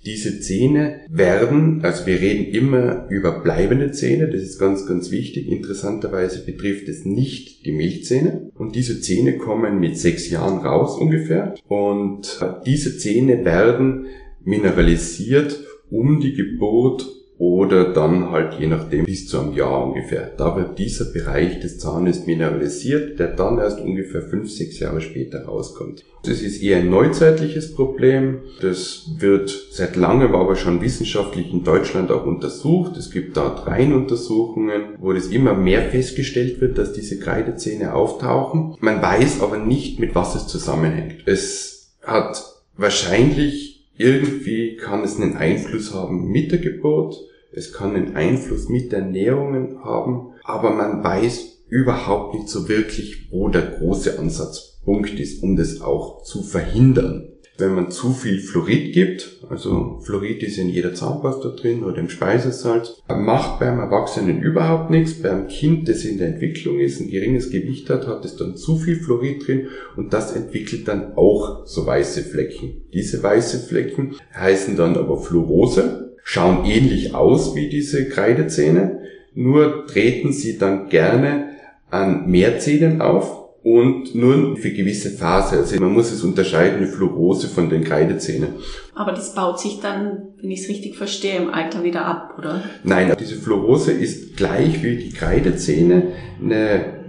Diese 0.06 0.40
Zähne 0.40 1.02
werden, 1.10 1.82
also 1.84 2.08
wir 2.08 2.20
reden 2.20 2.46
immer 2.46 3.08
über 3.10 3.40
bleibende 3.42 3.92
Zähne, 3.92 4.30
das 4.30 4.42
ist 4.42 4.58
ganz, 4.58 4.88
ganz 4.88 5.12
wichtig. 5.12 5.48
Interessanterweise 5.48 6.44
betrifft 6.44 6.88
es 6.90 7.06
nicht 7.06 7.66
die 7.66 7.72
Milchzähne. 7.72 8.50
Und 8.56 8.76
diese 8.76 9.00
Zähne 9.00 9.38
kommen 9.38 9.80
mit 9.80 9.98
sechs 9.98 10.30
Jahren 10.30 10.66
raus 10.66 10.98
ungefähr. 10.98 11.54
Und 11.68 12.40
diese 12.66 12.98
Zähne 12.98 13.46
werden 13.46 14.08
mineralisiert 14.44 15.64
um 15.92 16.20
die 16.20 16.34
Geburt 16.34 17.21
oder 17.42 17.92
dann 17.92 18.30
halt 18.30 18.60
je 18.60 18.68
nachdem 18.68 19.04
bis 19.06 19.28
zu 19.28 19.40
einem 19.40 19.54
Jahr 19.54 19.88
ungefähr. 19.88 20.32
Da 20.38 20.56
wird 20.56 20.78
dieser 20.78 21.06
Bereich 21.06 21.60
des 21.60 21.80
Zahnes 21.80 22.28
mineralisiert, 22.28 23.18
der 23.18 23.30
dann 23.30 23.58
erst 23.58 23.80
ungefähr 23.80 24.22
fünf, 24.22 24.52
sechs 24.52 24.78
Jahre 24.78 25.02
später 25.02 25.46
rauskommt. 25.46 26.06
Das 26.24 26.44
ist 26.44 26.62
eher 26.62 26.78
ein 26.78 26.92
neuzeitliches 26.92 27.74
Problem. 27.74 28.42
Das 28.62 29.10
wird 29.18 29.50
seit 29.72 29.96
langem 29.96 30.36
aber 30.36 30.56
schon 30.56 30.84
wissenschaftlich 30.84 31.52
in 31.52 31.64
Deutschland 31.64 32.12
auch 32.12 32.28
untersucht. 32.28 32.96
Es 32.96 33.10
gibt 33.10 33.36
da 33.36 33.50
drei 33.50 33.92
Untersuchungen, 33.92 34.98
wo 35.00 35.12
das 35.12 35.26
immer 35.26 35.56
mehr 35.56 35.82
festgestellt 35.82 36.62
wird, 36.62 36.78
dass 36.78 36.94
diese 36.94 37.18
Kreidezähne 37.18 37.96
auftauchen. 37.96 38.76
Man 38.82 39.02
weiß 39.02 39.42
aber 39.42 39.58
nicht, 39.58 40.00
mit 40.00 40.14
was 40.14 40.36
es 40.36 40.46
zusammenhängt. 40.46 41.24
Es 41.26 41.96
hat 42.04 42.40
wahrscheinlich 42.78 43.90
irgendwie 43.98 44.78
kann 44.78 45.04
es 45.04 45.20
einen 45.20 45.36
Einfluss 45.36 45.92
haben 45.92 46.28
mit 46.28 46.52
der 46.52 46.60
Geburt 46.60 47.31
es 47.54 47.74
kann 47.74 47.96
einen 47.96 48.16
Einfluss 48.16 48.70
mit 48.70 48.94
Ernährungen 48.94 49.84
haben, 49.84 50.34
aber 50.44 50.72
man 50.72 51.04
weiß 51.04 51.64
überhaupt 51.68 52.36
nicht 52.36 52.50
so 52.50 52.68
wirklich, 52.70 53.28
wo 53.32 53.50
der 53.50 53.64
große 53.64 54.20
Ansatzpunkt 54.20 55.20
ist, 55.20 55.44
um 55.44 55.56
das 55.56 55.82
auch 55.82 56.24
zu 56.24 56.44
verhindern. 56.44 57.28
Wenn 57.58 57.76
man 57.76 57.92
zu 57.92 58.12
viel 58.12 58.40
Fluorid 58.40 58.94
gibt, 58.94 59.46
also 59.50 60.00
Fluorid 60.04 60.42
ist 60.42 60.58
in 60.58 60.70
jeder 60.70 60.94
Zahnpasta 60.94 61.50
drin 61.50 61.84
oder 61.84 61.98
im 61.98 62.10
Speisesalz, 62.10 63.02
macht 63.08 63.60
beim 63.60 63.78
Erwachsenen 63.80 64.42
überhaupt 64.42 64.90
nichts. 64.90 65.22
Beim 65.22 65.48
Kind, 65.48 65.88
das 65.88 66.04
in 66.04 66.18
der 66.18 66.30
Entwicklung 66.30 66.80
ist, 66.80 67.00
ein 67.00 67.10
geringes 67.10 67.52
Gewicht 67.52 67.90
hat, 67.90 68.08
hat 68.08 68.26
es 68.26 68.36
dann 68.36 68.56
zu 68.56 68.78
viel 68.78 68.96
Fluorid 68.96 69.46
drin 69.46 69.68
und 69.96 70.12
das 70.14 70.36
entwickelt 70.36 70.88
dann 70.88 71.14
auch 71.16 71.68
so 71.68 71.86
weiße 71.86 72.24
Flecken. 72.24 72.82
Diese 72.94 73.22
weiße 73.22 73.60
Flecken 73.60 74.16
heißen 74.34 74.76
dann 74.76 74.98
aber 74.98 75.18
Fluorose 75.18 76.11
schauen 76.24 76.66
ähnlich 76.66 77.16
aus 77.16 77.56
wie 77.56 77.70
diese 77.70 78.10
Kreidezähne, 78.10 79.00
nur 79.34 79.86
treten 79.88 80.34
sie 80.34 80.58
dann 80.58 80.90
gerne 80.90 81.50
an 81.90 82.30
Mehrzähnen 82.30 83.02
auf 83.02 83.42
und 83.64 84.16
nur 84.16 84.58
für 84.58 84.72
gewisse 84.72 85.12
Phase. 85.12 85.58
Also 85.58 85.80
man 85.80 85.94
muss 85.94 86.12
es 86.12 86.24
unterscheiden, 86.24 86.78
eine 86.78 86.88
Fluorose 86.88 87.48
von 87.48 87.70
den 87.70 87.84
Kreidezähnen. 87.84 88.56
Aber 88.96 89.12
das 89.12 89.36
baut 89.36 89.60
sich 89.60 89.80
dann, 89.80 90.30
wenn 90.42 90.50
ich 90.50 90.62
es 90.62 90.70
richtig 90.70 90.98
verstehe, 90.98 91.38
im 91.38 91.50
Alter 91.50 91.84
wieder 91.84 92.06
ab, 92.06 92.36
oder? 92.40 92.64
Nein, 92.84 93.16
diese 93.20 93.36
Fluorose 93.36 93.92
ist 93.92 94.36
gleich 94.36 94.82
wie 94.84 94.98
die 94.98 95.12
Kreidezähne 95.12 96.14
eine 96.42 97.02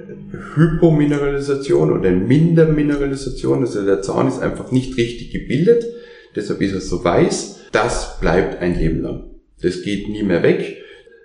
Hypomineralisation 0.54 1.92
oder 1.92 2.08
eine 2.08 2.18
Mindermineralisation. 2.18 3.60
Also 3.60 3.84
der 3.84 4.02
Zahn 4.02 4.28
ist 4.28 4.40
einfach 4.40 4.70
nicht 4.72 4.98
richtig 4.98 5.30
gebildet, 5.30 5.84
deshalb 6.36 6.60
ist 6.60 6.74
er 6.74 6.80
so 6.80 7.02
weiß 7.02 7.61
das 7.72 8.20
bleibt 8.20 8.60
ein 8.60 8.78
Leben 8.78 9.00
lang. 9.00 9.24
Das 9.60 9.82
geht 9.82 10.08
nie 10.08 10.22
mehr 10.22 10.42
weg. 10.42 10.78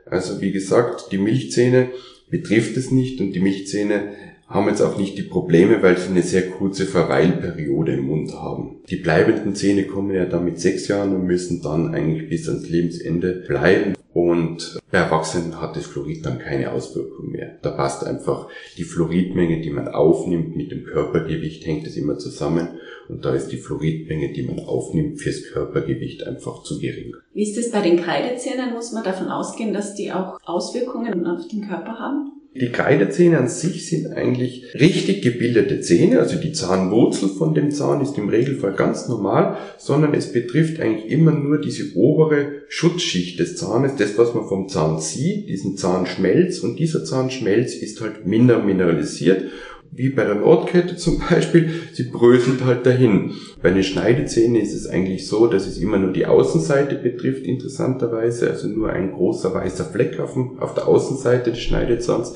Also 0.06 0.42
wie 0.42 0.52
gesagt, 0.52 1.12
die 1.12 1.18
Milchzähne 1.18 1.90
betrifft 2.30 2.78
es 2.78 2.92
nicht 2.92 3.20
und 3.20 3.34
die 3.34 3.40
Milchzähne 3.40 4.14
haben 4.48 4.70
jetzt 4.70 4.82
auch 4.82 4.98
nicht 4.98 5.18
die 5.18 5.24
Probleme, 5.24 5.82
weil 5.84 5.98
sie 5.98 6.10
eine 6.10 6.22
sehr 6.22 6.50
kurze 6.50 6.86
Verweilperiode 6.86 7.94
im 7.94 8.08
Mund 8.08 8.32
haben. 8.32 8.78
Die 8.90 8.96
bleibenden 8.96 9.56
Zähne 9.56 9.84
kommen 9.84 10.16
ja 10.16 10.26
dann 10.26 10.46
mit 10.46 10.60
sechs 10.60 10.88
Jahren 10.88 11.14
und 11.14 11.26
müssen 11.26 11.62
dann 11.62 11.94
eigentlich 11.94 12.30
bis 12.30 12.48
ans 12.48 12.70
Lebensende 12.70 13.44
bleiben. 13.46 13.96
Und 14.18 14.80
bei 14.90 14.98
Erwachsenen 14.98 15.62
hat 15.62 15.76
das 15.76 15.86
Fluorid 15.86 16.26
dann 16.26 16.40
keine 16.40 16.72
Auswirkung 16.72 17.30
mehr. 17.30 17.60
Da 17.62 17.70
passt 17.70 18.04
einfach 18.04 18.48
die 18.76 18.84
Fluoridmenge, 18.84 19.62
die 19.62 19.70
man 19.70 19.88
aufnimmt, 19.90 20.56
mit 20.56 20.72
dem 20.72 20.86
Körpergewicht 20.86 21.64
hängt 21.68 21.86
es 21.86 21.98
immer 21.98 22.18
zusammen. 22.18 22.80
Und 23.10 23.26
da 23.26 23.36
ist 23.36 23.50
die 23.50 23.58
Fluoridmenge, 23.58 24.34
die 24.34 24.42
man 24.42 24.62
aufnimmt, 24.62 25.22
fürs 25.22 25.44
Körpergewicht 25.44 26.26
einfach 26.26 26.64
zu 26.64 26.80
gering. 26.80 27.14
Wie 27.36 27.44
ist 27.44 27.60
es 27.60 27.70
bei 27.70 27.82
den 27.82 27.98
Kreidezähnen? 27.98 28.74
Muss 28.74 28.92
man 28.92 29.04
davon 29.04 29.28
ausgehen, 29.28 29.72
dass 29.72 29.94
die 29.94 30.12
auch 30.12 30.40
Auswirkungen 30.44 31.28
auf 31.28 31.48
den 31.48 31.68
Körper 31.68 32.00
haben? 32.00 32.37
Die 32.60 32.72
Kreidezähne 32.72 33.38
an 33.38 33.48
sich 33.48 33.88
sind 33.88 34.08
eigentlich 34.08 34.74
richtig 34.74 35.22
gebildete 35.22 35.82
Zähne, 35.82 36.20
also 36.20 36.38
die 36.38 36.54
Zahnwurzel 36.54 37.30
von 37.30 37.54
dem 37.54 37.72
Zahn 37.72 38.02
ist 38.02 38.18
im 38.18 38.30
Regelfall 38.30 38.74
ganz 38.74 39.08
normal, 39.08 39.58
sondern 39.78 40.14
es 40.14 40.32
betrifft 40.32 40.80
eigentlich 40.80 41.12
immer 41.12 41.32
nur 41.32 41.60
diese 41.62 41.96
obere 41.96 42.64
Schutzschicht 42.68 43.40
des 43.40 43.58
Zahnes, 43.58 43.94
das 43.98 44.18
was 44.18 44.34
man 44.34 44.48
vom 44.48 44.70
Zahn 44.70 45.00
sieht, 45.00 45.50
diesen 45.50 45.78
Zahnschmelz. 45.78 46.60
Und 46.60 46.80
dieser 46.80 47.06
Zahnschmelz 47.06 47.76
ist 47.76 48.02
halt 48.02 48.26
minder 48.26 48.64
mineralisiert 48.64 49.44
wie 49.92 50.10
bei 50.10 50.26
der 50.26 50.36
Nordkette 50.36 50.96
zum 50.96 51.20
Beispiel, 51.30 51.70
sie 51.94 52.04
bröselt 52.04 52.64
halt 52.66 52.86
dahin. 52.86 53.32
Bei 53.62 53.72
den 53.72 53.84
Schneidezähnen 53.84 54.62
ist 54.62 54.74
es 54.74 54.88
eigentlich 54.88 55.28
so, 55.28 55.48
dass 55.48 55.68
es 55.68 55.78
immer 55.78 55.98
nur 55.98 56.14
die 56.14 56.26
Außenseite 56.26 56.96
betrifft, 56.96 57.46
interessanterweise, 57.46 58.50
also 58.50 58.68
nur 58.68 58.90
ein 58.90 59.12
großer 59.12 59.54
weißer 59.54 59.86
Fleck 59.86 60.20
auf, 60.20 60.34
dem, 60.34 60.60
auf 60.60 60.74
der 60.74 60.88
Außenseite 60.88 61.52
des 61.52 61.60
Schneidezahns. 61.60 62.36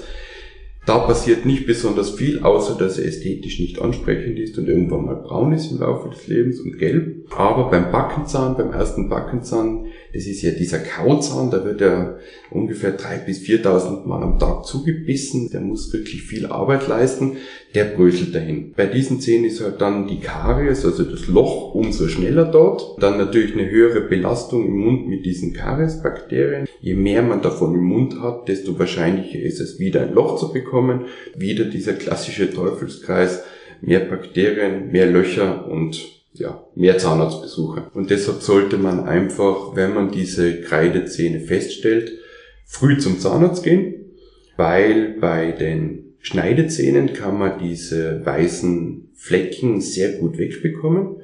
Da 0.86 0.98
passiert 0.98 1.46
nicht 1.46 1.68
besonders 1.68 2.10
viel, 2.10 2.40
außer 2.40 2.76
dass 2.76 2.98
er 2.98 3.06
ästhetisch 3.06 3.60
nicht 3.60 3.80
ansprechend 3.80 4.40
ist 4.40 4.58
und 4.58 4.68
irgendwann 4.68 5.06
mal 5.06 5.16
braun 5.16 5.54
ist 5.54 5.72
im 5.72 5.80
Laufe 5.80 6.10
des 6.10 6.26
Lebens 6.28 6.60
und 6.60 6.80
gelb. 6.80 7.32
Aber 7.38 7.70
beim 7.70 7.92
Backenzahn, 7.92 8.58
beim 8.58 8.72
ersten 8.72 9.08
Backenzahn, 9.08 9.86
das 10.13 10.26
ist 10.26 10.41
ja 10.41 10.52
dieser 10.52 10.80
Kauzahn, 10.80 11.52
da 11.52 11.63
wird 11.63 11.82
er 11.82 12.19
ungefähr 12.50 12.97
3.000 12.97 13.26
bis 13.26 13.39
4.000 13.41 14.06
Mal 14.06 14.24
am 14.24 14.39
Tag 14.39 14.65
zugebissen. 14.65 15.50
Der 15.52 15.62
muss 15.62 15.93
wirklich 15.93 16.24
viel 16.24 16.47
Arbeit 16.47 16.88
leisten. 16.88 17.38
Der 17.74 17.86
bröselt 17.86 18.36
dahin. 18.36 18.74
Bei 18.76 18.88
diesen 18.88 19.21
Zähnen 19.21 19.45
ist 19.45 19.62
halt 19.62 19.80
dann 19.80 20.08
die 20.08 20.19
Karies, 20.19 20.84
also 20.86 21.04
das 21.04 21.28
Loch, 21.28 21.74
umso 21.74 22.08
schneller 22.10 22.45
dort. 22.45 23.02
Dann 23.02 23.17
natürlich 23.17 23.54
eine 23.54 23.69
höhere 23.69 24.02
Belastung 24.02 24.65
im 24.65 24.78
Mund 24.78 25.08
mit 25.08 25.26
diesen 25.26 25.54
Kariesbakterien. 25.54 26.67
Je 26.82 26.95
mehr 26.95 27.21
man 27.21 27.41
davon 27.41 27.74
im 27.74 27.84
Mund 27.84 28.19
hat, 28.21 28.50
desto 28.50 28.78
wahrscheinlicher 28.78 29.39
ist 29.39 29.62
es, 29.62 29.80
wieder 29.80 30.02
ein 30.02 30.13
Loch 30.13 30.38
zu 30.38 30.52
bekommen. 30.52 31.06
Wieder 31.36 31.65
dieser 31.65 31.93
klassische 31.93 32.52
Teufelskreis. 32.52 33.43
Mehr 33.80 34.02
Bakterien, 34.02 34.91
mehr 34.91 35.08
Löcher 35.08 35.67
und 35.67 36.21
ja, 36.34 36.65
mehr 36.76 36.98
Zahnarztbesuche. 36.98 37.91
Und 37.94 38.10
deshalb 38.10 38.41
sollte 38.41 38.78
man 38.78 39.02
einfach, 39.02 39.76
wenn 39.76 39.94
man 39.94 40.12
diese 40.12 40.62
Kreidezähne 40.62 41.41
feststellt, 41.41 42.13
früh 42.65 42.98
zum 42.98 43.20
Zahnarzt 43.20 43.63
gehen, 43.63 44.12
weil 44.58 45.15
bei 45.20 45.52
den 45.52 46.15
Schneidezähnen 46.20 47.13
kann 47.13 47.38
man 47.38 47.60
diese 47.60 48.26
weißen 48.26 49.10
Flecken 49.15 49.82
sehr 49.82 50.13
gut 50.20 50.38
wegbekommen. 50.38 51.17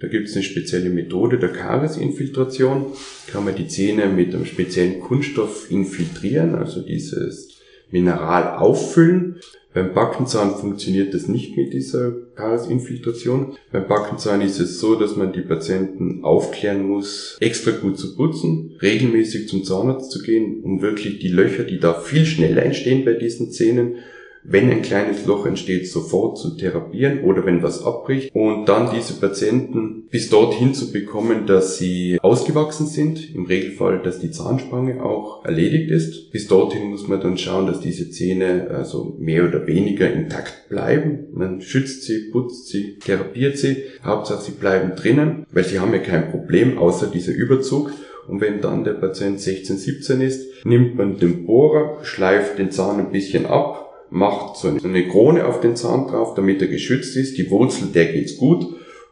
Da 0.00 0.08
gibt 0.08 0.28
es 0.28 0.34
eine 0.34 0.42
spezielle 0.42 0.90
Methode 0.90 1.38
der 1.38 1.50
Kariesinfiltration. 1.50 2.86
Kann 3.30 3.44
man 3.44 3.54
die 3.54 3.68
Zähne 3.68 4.06
mit 4.06 4.34
einem 4.34 4.46
speziellen 4.46 5.00
Kunststoff 5.00 5.70
infiltrieren, 5.70 6.54
also 6.54 6.80
dieses 6.80 7.60
Mineral 7.90 8.56
auffüllen. 8.56 9.40
Beim 9.72 9.94
Backenzahn 9.94 10.56
funktioniert 10.56 11.14
das 11.14 11.28
nicht 11.28 11.56
mit 11.56 11.72
dieser 11.72 12.10
Karisinfiltration. 12.34 13.56
Beim 13.70 13.86
Backenzahn 13.86 14.40
ist 14.40 14.58
es 14.58 14.80
so, 14.80 14.96
dass 14.96 15.16
man 15.16 15.32
die 15.32 15.42
Patienten 15.42 16.24
aufklären 16.24 16.88
muss, 16.88 17.36
extra 17.40 17.70
gut 17.70 17.96
zu 17.96 18.16
putzen, 18.16 18.76
regelmäßig 18.82 19.48
zum 19.48 19.62
Zahnarzt 19.62 20.10
zu 20.10 20.22
gehen, 20.22 20.64
um 20.64 20.82
wirklich 20.82 21.20
die 21.20 21.28
Löcher, 21.28 21.62
die 21.62 21.78
da 21.78 21.94
viel 21.94 22.26
schneller 22.26 22.64
entstehen 22.64 23.04
bei 23.04 23.12
diesen 23.12 23.52
Zähnen, 23.52 23.94
wenn 24.42 24.70
ein 24.70 24.82
kleines 24.82 25.26
Loch 25.26 25.46
entsteht, 25.46 25.88
sofort 25.88 26.38
zu 26.38 26.56
therapieren 26.56 27.24
oder 27.24 27.44
wenn 27.44 27.62
was 27.62 27.84
abbricht 27.84 28.34
und 28.34 28.66
dann 28.66 28.90
diese 28.94 29.14
Patienten 29.14 30.08
bis 30.10 30.30
dorthin 30.30 30.74
zu 30.74 30.92
bekommen, 30.92 31.46
dass 31.46 31.78
sie 31.78 32.18
ausgewachsen 32.22 32.86
sind, 32.86 33.34
im 33.34 33.46
Regelfall, 33.46 34.00
dass 34.02 34.18
die 34.18 34.30
Zahnspange 34.30 35.02
auch 35.02 35.44
erledigt 35.44 35.90
ist. 35.90 36.30
Bis 36.32 36.48
dorthin 36.48 36.90
muss 36.90 37.06
man 37.06 37.20
dann 37.20 37.38
schauen, 37.38 37.66
dass 37.66 37.80
diese 37.80 38.10
Zähne 38.10 38.68
also 38.70 39.16
mehr 39.18 39.46
oder 39.46 39.66
weniger 39.66 40.10
intakt 40.10 40.68
bleiben. 40.68 41.26
Man 41.32 41.60
schützt 41.60 42.04
sie, 42.04 42.30
putzt 42.30 42.68
sie, 42.68 42.98
therapiert 42.98 43.58
sie. 43.58 43.84
Hauptsache 44.02 44.42
sie 44.42 44.52
bleiben 44.52 44.92
drinnen, 44.96 45.46
weil 45.52 45.64
sie 45.64 45.80
haben 45.80 45.92
ja 45.92 45.98
kein 45.98 46.30
Problem 46.30 46.78
außer 46.78 47.06
dieser 47.08 47.32
Überzug. 47.32 47.92
Und 48.26 48.40
wenn 48.40 48.60
dann 48.60 48.84
der 48.84 48.92
Patient 48.92 49.40
16, 49.40 49.76
17 49.76 50.20
ist, 50.20 50.64
nimmt 50.64 50.96
man 50.96 51.18
den 51.18 51.46
Bohrer, 51.46 51.98
schleift 52.04 52.58
den 52.58 52.70
Zahn 52.70 53.00
ein 53.00 53.10
bisschen 53.10 53.46
ab, 53.46 53.89
macht 54.10 54.56
so 54.56 54.68
eine 54.68 55.08
Krone 55.08 55.46
auf 55.46 55.60
den 55.60 55.76
Zahn 55.76 56.06
drauf, 56.08 56.34
damit 56.34 56.60
er 56.60 56.68
geschützt 56.68 57.16
ist. 57.16 57.38
Die 57.38 57.50
Wurzel, 57.50 57.88
der 57.88 58.12
geht's 58.12 58.36
gut 58.36 58.66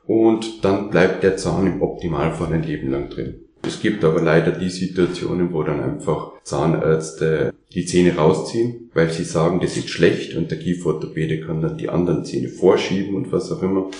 und 0.06 0.64
dann 0.64 0.90
bleibt 0.90 1.22
der 1.22 1.36
Zahn 1.36 1.66
im 1.66 1.82
Optimalfall 1.82 2.52
ein 2.52 2.62
Leben 2.62 2.90
lang 2.90 3.08
drin. 3.10 3.34
Es 3.62 3.80
gibt 3.80 4.04
aber 4.04 4.22
leider 4.22 4.52
die 4.52 4.70
Situationen, 4.70 5.52
wo 5.52 5.62
dann 5.62 5.82
einfach 5.82 6.32
Zahnärzte 6.42 7.52
die 7.74 7.84
Zähne 7.84 8.16
rausziehen, 8.16 8.90
weil 8.94 9.10
sie 9.10 9.24
sagen, 9.24 9.60
das 9.60 9.76
ist 9.76 9.90
schlecht 9.90 10.34
und 10.36 10.50
der 10.50 10.58
Kieferorthopäde 10.58 11.40
kann 11.40 11.60
dann 11.60 11.76
die 11.76 11.88
anderen 11.88 12.24
Zähne 12.24 12.48
vorschieben 12.48 13.14
und 13.14 13.30
was 13.32 13.52
auch 13.52 13.62
immer. 13.62 13.90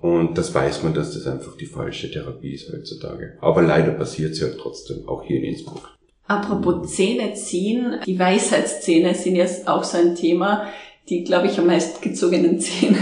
Und 0.00 0.38
das 0.38 0.54
weiß 0.54 0.82
man, 0.82 0.94
dass 0.94 1.14
das 1.14 1.26
einfach 1.26 1.56
die 1.56 1.66
falsche 1.66 2.10
Therapie 2.10 2.54
ist 2.54 2.72
heutzutage. 2.72 3.34
Aber 3.40 3.62
leider 3.62 3.92
passiert 3.92 4.32
es 4.32 4.40
ja 4.40 4.48
trotzdem, 4.48 5.08
auch 5.08 5.22
hier 5.22 5.36
in 5.36 5.44
Innsbruck. 5.44 5.91
Apropos 6.26 6.94
Zähne 6.94 7.34
ziehen, 7.34 8.00
die 8.06 8.18
Weisheitszähne 8.18 9.14
sind 9.14 9.36
jetzt 9.36 9.68
auch 9.68 9.84
so 9.84 9.98
ein 9.98 10.14
Thema, 10.14 10.66
die, 11.08 11.24
glaube 11.24 11.48
ich, 11.48 11.58
am 11.58 11.66
meisten 11.66 12.00
gezogenen 12.00 12.60
Zähne 12.60 12.98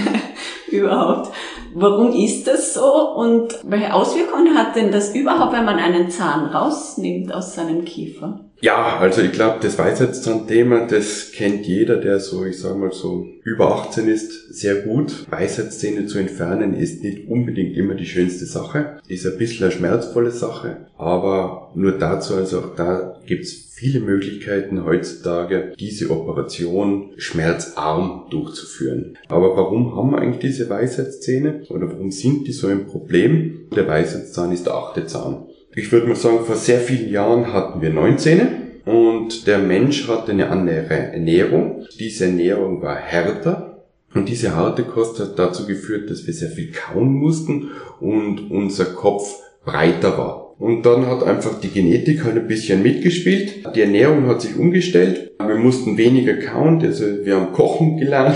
überhaupt. 0.71 1.31
Warum 1.75 2.13
ist 2.13 2.47
das 2.47 2.75
so 2.75 3.15
und 3.15 3.61
welche 3.63 3.95
Auswirkungen 3.95 4.57
hat 4.57 4.75
denn 4.75 4.91
das 4.91 5.15
überhaupt, 5.15 5.53
wenn 5.53 5.65
man 5.65 5.79
einen 5.79 6.11
Zahn 6.11 6.47
rausnimmt 6.47 7.33
aus 7.33 7.55
seinem 7.55 7.85
Kiefer? 7.85 8.50
Ja, 8.63 8.99
also 8.99 9.23
ich 9.23 9.33
glaube, 9.33 9.59
das 9.63 9.79
Weisheitszahnthema, 9.79 10.87
das 10.87 11.33
kennt 11.33 11.67
jeder, 11.67 11.97
der 11.97 12.21
so, 12.21 12.45
ich 12.45 12.59
sag 12.59 12.77
mal 12.77 12.93
so, 12.93 13.27
über 13.43 13.75
18 13.75 14.07
ist, 14.07 14.53
sehr 14.53 14.77
gut. 14.83 15.27
Weisheitszähne 15.31 16.07
zu 16.07 16.19
entfernen 16.19 16.75
ist 16.75 17.03
nicht 17.03 17.27
unbedingt 17.29 17.75
immer 17.77 17.95
die 17.95 18.05
schönste 18.05 18.45
Sache. 18.45 18.99
Ist 19.09 19.27
ein 19.27 19.39
bisschen 19.39 19.65
eine 19.65 19.73
schmerzvolle 19.73 20.31
Sache. 20.31 20.89
Aber 20.99 21.71
nur 21.75 21.93
dazu, 21.93 22.35
also 22.35 22.59
auch 22.59 22.75
da 22.77 23.19
gibt's 23.27 23.71
viele 23.81 24.01
Möglichkeiten 24.01 24.85
heutzutage, 24.85 25.73
diese 25.81 26.11
Operation 26.11 27.13
schmerzarm 27.17 28.27
durchzuführen. 28.29 29.17
Aber 29.29 29.57
warum 29.57 29.97
haben 29.97 30.11
wir 30.11 30.19
eigentlich 30.19 30.53
diese 30.53 30.69
Weisheitszähne? 30.69 31.63
Oder 31.71 31.91
warum 31.91 32.11
sind 32.11 32.47
die 32.47 32.53
so 32.53 32.67
ein 32.67 32.87
Problem? 32.87 33.69
Der 33.75 33.89
Weisheitszahn 33.89 34.53
ist 34.53 34.67
der 34.67 34.75
achte 34.75 35.07
Zahn. 35.07 35.47
Ich 35.77 35.93
würde 35.93 36.09
mal 36.09 36.17
sagen, 36.17 36.45
vor 36.45 36.57
sehr 36.57 36.81
vielen 36.81 37.13
Jahren 37.13 37.53
hatten 37.53 37.81
wir 37.81 37.91
neun 37.91 38.19
Zähne 38.19 38.49
und 38.87 39.47
der 39.47 39.59
Mensch 39.59 40.09
hatte 40.09 40.33
eine 40.33 40.49
andere 40.49 41.13
Ernährung. 41.13 41.87
Diese 41.99 42.25
Ernährung 42.25 42.83
war 42.83 42.97
härter 42.97 43.85
und 44.13 44.29
diese 44.29 44.57
harte 44.57 44.83
Kost 44.83 45.21
hat 45.21 45.39
dazu 45.39 45.69
geführt, 45.69 46.11
dass 46.11 46.27
wir 46.27 46.35
sehr 46.35 46.51
viel 46.51 46.73
kauen 46.73 47.13
mussten 47.13 47.71
und 48.01 48.51
unser 48.51 48.87
Kopf 48.87 49.33
breiter 49.65 50.19
war. 50.19 50.61
Und 50.61 50.85
dann 50.85 51.07
hat 51.07 51.23
einfach 51.23 51.61
die 51.61 51.71
Genetik 51.71 52.25
halt 52.25 52.37
ein 52.37 52.49
bisschen 52.49 52.83
mitgespielt. 52.83 53.75
Die 53.77 53.83
Ernährung 53.83 54.27
hat 54.27 54.43
sich 54.43 54.57
umgestellt. 54.57 55.31
Wir 55.39 55.55
mussten 55.55 55.97
weniger 55.97 56.35
kauen, 56.35 56.83
also 56.83 57.05
wir 57.25 57.37
haben 57.37 57.53
kochen 57.53 57.97
gelernt 57.97 58.35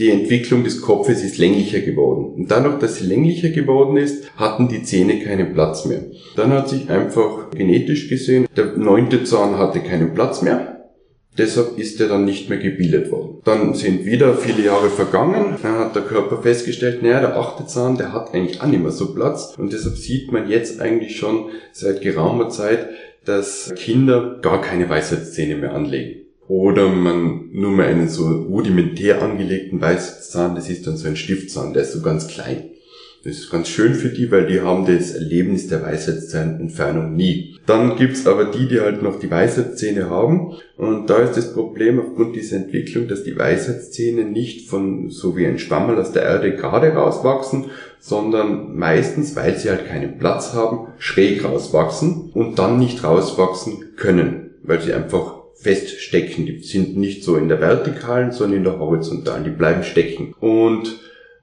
die 0.00 0.08
Entwicklung 0.08 0.64
des 0.64 0.80
Kopfes 0.80 1.22
ist 1.22 1.36
länglicher 1.36 1.80
geworden. 1.80 2.32
Und 2.34 2.50
dadurch, 2.50 2.78
dass 2.78 2.96
sie 2.96 3.06
länglicher 3.06 3.50
geworden 3.50 3.98
ist, 3.98 4.34
hatten 4.36 4.66
die 4.66 4.82
Zähne 4.82 5.20
keinen 5.22 5.52
Platz 5.52 5.84
mehr. 5.84 6.04
Dann 6.36 6.54
hat 6.54 6.70
sich 6.70 6.88
einfach 6.88 7.50
genetisch 7.50 8.08
gesehen, 8.08 8.48
der 8.56 8.78
neunte 8.78 9.24
Zahn 9.24 9.58
hatte 9.58 9.80
keinen 9.80 10.14
Platz 10.14 10.40
mehr. 10.40 10.90
Deshalb 11.36 11.78
ist 11.78 12.00
er 12.00 12.08
dann 12.08 12.24
nicht 12.24 12.48
mehr 12.48 12.58
gebildet 12.58 13.12
worden. 13.12 13.42
Dann 13.44 13.74
sind 13.74 14.06
wieder 14.06 14.34
viele 14.34 14.64
Jahre 14.64 14.88
vergangen. 14.88 15.56
Dann 15.62 15.78
hat 15.78 15.94
der 15.94 16.02
Körper 16.02 16.40
festgestellt, 16.42 17.02
naja, 17.02 17.20
der 17.20 17.36
achte 17.36 17.66
Zahn, 17.66 17.98
der 17.98 18.14
hat 18.14 18.32
eigentlich 18.32 18.62
auch 18.62 18.66
nicht 18.66 18.82
mehr 18.82 18.90
so 18.90 19.14
Platz. 19.14 19.54
Und 19.58 19.72
deshalb 19.72 19.96
sieht 19.96 20.32
man 20.32 20.48
jetzt 20.48 20.80
eigentlich 20.80 21.18
schon 21.18 21.50
seit 21.72 22.00
geraumer 22.00 22.48
Zeit, 22.48 22.88
dass 23.26 23.70
Kinder 23.76 24.38
gar 24.40 24.62
keine 24.62 24.88
Weisheitszähne 24.88 25.56
mehr 25.56 25.74
anlegen. 25.74 26.19
Oder 26.50 26.88
man 26.88 27.50
nur 27.52 27.70
mal 27.70 27.86
einen 27.86 28.08
so 28.08 28.26
rudimentär 28.26 29.22
angelegten 29.22 29.80
Weißzahn, 29.80 30.56
das 30.56 30.68
ist 30.68 30.84
dann 30.84 30.96
so 30.96 31.06
ein 31.06 31.14
Stiftzahn, 31.14 31.74
der 31.74 31.82
ist 31.82 31.92
so 31.92 32.02
ganz 32.02 32.26
klein. 32.26 32.70
Das 33.22 33.34
ist 33.34 33.50
ganz 33.50 33.68
schön 33.68 33.94
für 33.94 34.08
die, 34.08 34.32
weil 34.32 34.48
die 34.48 34.60
haben 34.60 34.84
das 34.84 35.12
Erlebnis 35.12 35.68
der 35.68 35.84
Weisheitszahnentfernung 35.84 37.14
nie. 37.14 37.56
Dann 37.66 37.94
gibt's 37.94 38.26
aber 38.26 38.46
die, 38.46 38.66
die 38.66 38.80
halt 38.80 39.00
noch 39.00 39.20
die 39.20 39.30
Weisheitszähne 39.30 40.10
haben. 40.10 40.56
Und 40.76 41.08
da 41.08 41.18
ist 41.18 41.36
das 41.36 41.52
Problem 41.52 42.00
aufgrund 42.00 42.34
dieser 42.34 42.56
Entwicklung, 42.56 43.06
dass 43.06 43.22
die 43.22 43.38
Weisheitszähne 43.38 44.24
nicht 44.24 44.68
von 44.68 45.08
so 45.08 45.36
wie 45.36 45.46
ein 45.46 45.60
Schwammerl 45.60 46.00
aus 46.00 46.10
der 46.10 46.24
Erde 46.24 46.56
gerade 46.56 46.88
rauswachsen, 46.94 47.66
sondern 48.00 48.76
meistens, 48.76 49.36
weil 49.36 49.56
sie 49.56 49.70
halt 49.70 49.86
keinen 49.86 50.18
Platz 50.18 50.52
haben, 50.52 50.88
schräg 50.98 51.44
rauswachsen 51.44 52.32
und 52.34 52.58
dann 52.58 52.80
nicht 52.80 53.04
rauswachsen 53.04 53.94
können, 53.94 54.50
weil 54.64 54.80
sie 54.80 54.92
einfach 54.92 55.39
feststecken. 55.60 56.46
Die 56.46 56.58
sind 56.60 56.96
nicht 56.96 57.24
so 57.24 57.36
in 57.36 57.48
der 57.48 57.60
vertikalen, 57.60 58.32
sondern 58.32 58.58
in 58.58 58.64
der 58.64 58.78
horizontalen. 58.78 59.44
Die 59.44 59.50
bleiben 59.50 59.84
stecken. 59.84 60.34
Und 60.40 61.00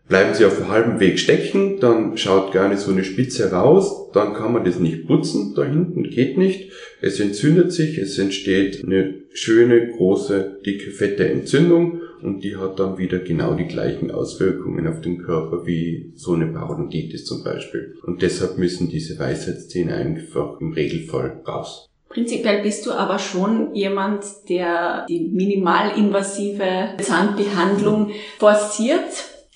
bleiben 0.08 0.34
sie 0.34 0.45
auf 0.45 0.67
halbem 0.69 0.99
Weg 0.99 1.19
stecken, 1.19 1.80
dann 1.80 2.17
schaut 2.17 2.51
gerne 2.51 2.77
so 2.77 2.91
eine 2.91 3.03
Spitze 3.03 3.51
raus, 3.51 4.12
dann 4.13 4.34
kann 4.34 4.53
man 4.53 4.63
das 4.63 4.80
nicht 4.80 5.06
putzen, 5.06 5.53
da 5.56 5.65
hinten 5.65 6.03
geht 6.03 6.38
nicht. 6.38 6.71
Es 7.01 7.19
entzündet 7.19 7.71
sich, 7.73 7.97
es 7.97 8.17
entsteht 8.17 8.84
eine 8.84 9.15
schöne, 9.34 9.91
große, 9.91 10.60
dicke, 10.65 10.91
fette 10.91 11.27
Entzündung 11.27 12.01
und 12.21 12.43
die 12.43 12.56
hat 12.56 12.80
dann 12.80 12.97
wieder 12.97 13.19
genau 13.19 13.53
die 13.53 13.67
gleichen 13.67 14.10
Auswirkungen 14.10 14.88
auf 14.88 15.01
den 15.01 15.19
Körper 15.19 15.65
wie 15.65 16.13
so 16.15 16.34
eine 16.34 16.47
Parodontitis 16.47 17.25
zum 17.25 17.43
Beispiel. 17.43 17.95
Und 18.03 18.21
deshalb 18.21 18.58
müssen 18.58 18.89
diese 18.89 19.19
Weisheitszähne 19.19 19.93
einfach 19.93 20.60
im 20.60 20.71
Regelfall 20.71 21.41
raus. 21.47 21.89
Prinzipiell 22.17 22.63
bist 22.63 22.84
du 22.88 22.93
aber 22.93 23.19
schon 23.19 23.75
jemand, 23.75 24.25
der 24.49 25.06
die 25.08 25.30
minimalinvasive 25.32 26.95
Zahnbehandlung 26.99 28.10
forciert. 28.39 29.03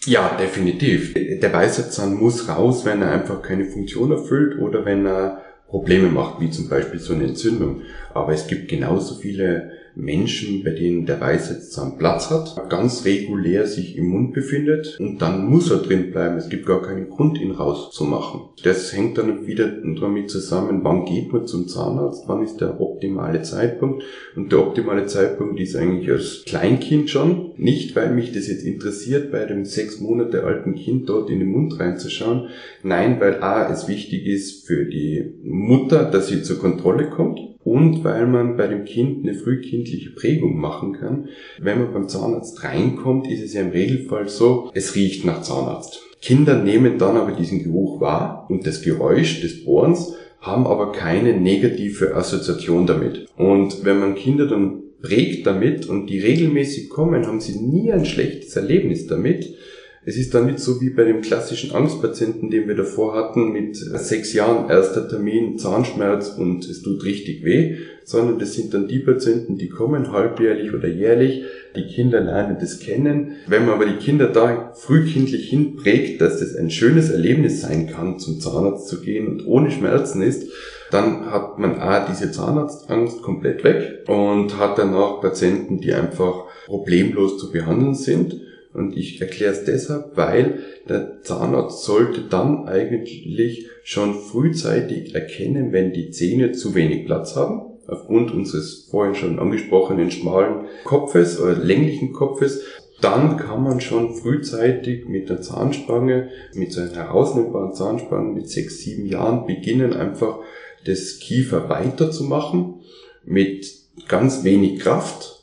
Ja, 0.05 0.37
definitiv. 0.39 1.15
Der 1.15 1.51
Weisheitszahn 1.51 2.13
muss 2.13 2.47
raus, 2.47 2.85
wenn 2.85 3.01
er 3.01 3.13
einfach 3.13 3.41
keine 3.41 3.65
Funktion 3.65 4.11
erfüllt 4.11 4.59
oder 4.59 4.85
wenn 4.85 5.07
er 5.07 5.41
Probleme 5.69 6.09
macht, 6.09 6.39
wie 6.39 6.51
zum 6.51 6.69
Beispiel 6.69 6.99
so 6.99 7.15
eine 7.15 7.23
Entzündung. 7.23 7.81
Aber 8.13 8.31
es 8.31 8.45
gibt 8.45 8.67
genauso 8.67 9.15
viele 9.15 9.71
Menschen, 9.95 10.63
bei 10.63 10.71
denen 10.71 11.05
der 11.05 11.19
Weisheitszahn 11.19 11.97
Platz 11.97 12.29
hat, 12.29 12.69
ganz 12.69 13.05
regulär 13.05 13.67
sich 13.67 13.97
im 13.97 14.07
Mund 14.07 14.33
befindet 14.33 14.97
und 14.99 15.21
dann 15.21 15.45
muss 15.45 15.69
er 15.71 15.77
drin 15.77 16.11
bleiben. 16.11 16.37
Es 16.37 16.49
gibt 16.49 16.65
gar 16.65 16.81
keinen 16.81 17.09
Grund, 17.09 17.39
ihn 17.39 17.51
rauszumachen. 17.51 18.41
Das 18.63 18.93
hängt 18.93 19.17
dann 19.17 19.47
wieder 19.47 19.67
damit 19.67 20.29
zusammen, 20.29 20.81
wann 20.83 21.05
geht 21.05 21.31
man 21.33 21.47
zum 21.47 21.67
Zahnarzt, 21.67 22.23
wann 22.27 22.43
ist 22.43 22.61
der 22.61 22.79
optimale 22.79 23.41
Zeitpunkt. 23.41 24.03
Und 24.35 24.51
der 24.51 24.59
optimale 24.59 25.05
Zeitpunkt 25.05 25.59
ist 25.59 25.75
eigentlich 25.75 26.09
als 26.09 26.43
Kleinkind 26.45 27.09
schon. 27.09 27.51
Nicht, 27.57 27.95
weil 27.95 28.13
mich 28.13 28.31
das 28.31 28.47
jetzt 28.47 28.63
interessiert, 28.63 29.31
bei 29.31 29.45
dem 29.45 29.65
sechs 29.65 29.99
Monate 29.99 30.43
alten 30.43 30.75
Kind 30.75 31.09
dort 31.09 31.29
in 31.29 31.39
den 31.39 31.49
Mund 31.49 31.79
reinzuschauen. 31.79 32.49
Nein, 32.83 33.19
weil 33.19 33.41
A, 33.41 33.71
es 33.71 33.87
wichtig 33.87 34.25
ist 34.25 34.65
für 34.67 34.85
die 34.85 35.33
Mutter, 35.43 36.05
dass 36.05 36.27
sie 36.27 36.43
zur 36.43 36.59
Kontrolle 36.59 37.09
kommt 37.09 37.39
und 37.63 38.03
weil 38.03 38.27
man 38.27 38.57
bei 38.57 38.67
dem 38.67 38.85
Kind 38.85 39.23
eine 39.23 39.35
frühkindliche 39.81 40.11
Prägung 40.11 40.57
machen 40.57 40.93
kann. 40.93 41.29
Wenn 41.59 41.79
man 41.79 41.93
beim 41.93 42.09
Zahnarzt 42.09 42.63
reinkommt, 42.63 43.29
ist 43.29 43.41
es 43.41 43.53
ja 43.53 43.61
im 43.61 43.69
Regelfall 43.69 44.29
so, 44.29 44.69
es 44.73 44.95
riecht 44.95 45.25
nach 45.25 45.41
Zahnarzt. 45.41 46.01
Kinder 46.21 46.61
nehmen 46.61 46.97
dann 46.99 47.17
aber 47.17 47.31
diesen 47.31 47.63
Geruch 47.63 47.99
wahr 47.99 48.45
und 48.49 48.67
das 48.67 48.81
Geräusch 48.81 49.41
des 49.41 49.65
Bohrens, 49.65 50.13
haben 50.39 50.65
aber 50.65 50.91
keine 50.91 51.39
negative 51.39 52.15
Assoziation 52.15 52.87
damit. 52.87 53.27
Und 53.37 53.85
wenn 53.85 53.99
man 53.99 54.15
Kinder 54.15 54.47
dann 54.47 54.81
prägt 55.01 55.45
damit 55.45 55.87
und 55.87 56.07
die 56.07 56.19
regelmäßig 56.19 56.89
kommen, 56.89 57.27
haben 57.27 57.41
sie 57.41 57.59
nie 57.59 57.91
ein 57.91 58.05
schlechtes 58.05 58.55
Erlebnis 58.55 59.07
damit, 59.07 59.55
es 60.03 60.17
ist 60.17 60.33
nicht 60.33 60.57
so 60.57 60.81
wie 60.81 60.89
bei 60.89 61.03
dem 61.03 61.21
klassischen 61.21 61.73
Angstpatienten, 61.73 62.49
den 62.49 62.67
wir 62.67 62.75
davor 62.75 63.13
hatten, 63.13 63.51
mit 63.51 63.75
sechs 63.75 64.33
Jahren 64.33 64.67
erster 64.67 65.07
Termin, 65.07 65.59
Zahnschmerz 65.59 66.29
und 66.29 66.67
es 66.67 66.81
tut 66.81 67.03
richtig 67.03 67.45
weh, 67.45 67.77
sondern 68.03 68.39
das 68.39 68.53
sind 68.53 68.73
dann 68.73 68.87
die 68.87 68.99
Patienten, 68.99 69.57
die 69.57 69.69
kommen 69.69 70.11
halbjährlich 70.11 70.73
oder 70.73 70.87
jährlich. 70.87 71.43
Die 71.75 71.87
Kinder 71.87 72.21
lernen 72.21 72.57
das 72.59 72.79
kennen. 72.79 73.33
Wenn 73.47 73.65
man 73.65 73.75
aber 73.75 73.85
die 73.85 73.97
Kinder 73.97 74.27
da 74.27 74.73
frühkindlich 74.75 75.49
hinprägt, 75.49 76.21
dass 76.21 76.39
das 76.39 76.55
ein 76.55 76.69
schönes 76.69 77.09
Erlebnis 77.09 77.61
sein 77.61 77.87
kann, 77.87 78.19
zum 78.19 78.39
Zahnarzt 78.39 78.87
zu 78.87 79.01
gehen 79.01 79.27
und 79.27 79.47
ohne 79.47 79.71
Schmerzen 79.71 80.21
ist, 80.21 80.49
dann 80.91 81.31
hat 81.31 81.57
man 81.57 81.75
A, 81.75 82.05
diese 82.05 82.31
Zahnarztangst 82.31 83.21
komplett 83.21 83.63
weg 83.63 84.03
und 84.07 84.57
hat 84.59 84.77
danach 84.77 85.21
Patienten, 85.21 85.79
die 85.79 85.93
einfach 85.93 86.45
problemlos 86.65 87.37
zu 87.37 87.51
behandeln 87.51 87.95
sind 87.95 88.41
und 88.73 88.95
ich 88.95 89.19
erkläre 89.19 89.51
es 89.51 89.65
deshalb, 89.65 90.15
weil 90.15 90.59
der 90.87 91.21
Zahnarzt 91.23 91.83
sollte 91.83 92.21
dann 92.21 92.67
eigentlich 92.67 93.67
schon 93.83 94.13
frühzeitig 94.13 95.13
erkennen, 95.13 95.73
wenn 95.73 95.91
die 95.91 96.11
Zähne 96.11 96.53
zu 96.53 96.73
wenig 96.73 97.05
Platz 97.05 97.35
haben, 97.35 97.70
aufgrund 97.91 98.31
unseres 98.31 98.87
vorhin 98.89 99.15
schon 99.15 99.39
angesprochenen 99.39 100.09
schmalen 100.09 100.65
Kopfes 100.83 101.39
oder 101.39 101.53
länglichen 101.53 102.13
Kopfes. 102.13 102.63
Dann 103.01 103.37
kann 103.37 103.63
man 103.63 103.81
schon 103.81 104.15
frühzeitig 104.15 105.07
mit 105.07 105.29
der 105.29 105.41
Zahnspange, 105.41 106.29
mit 106.53 106.71
so 106.71 106.81
einer 106.81 106.95
herausnehmbaren 106.95 107.73
Zahnspange 107.73 108.33
mit 108.33 108.49
sechs, 108.49 108.79
sieben 108.79 109.05
Jahren 109.07 109.45
beginnen, 109.45 109.93
einfach 109.93 110.39
das 110.85 111.19
Kiefer 111.19 111.67
weiterzumachen 111.69 112.81
mit 113.23 113.67
ganz 114.07 114.43
wenig 114.43 114.79
Kraft 114.79 115.40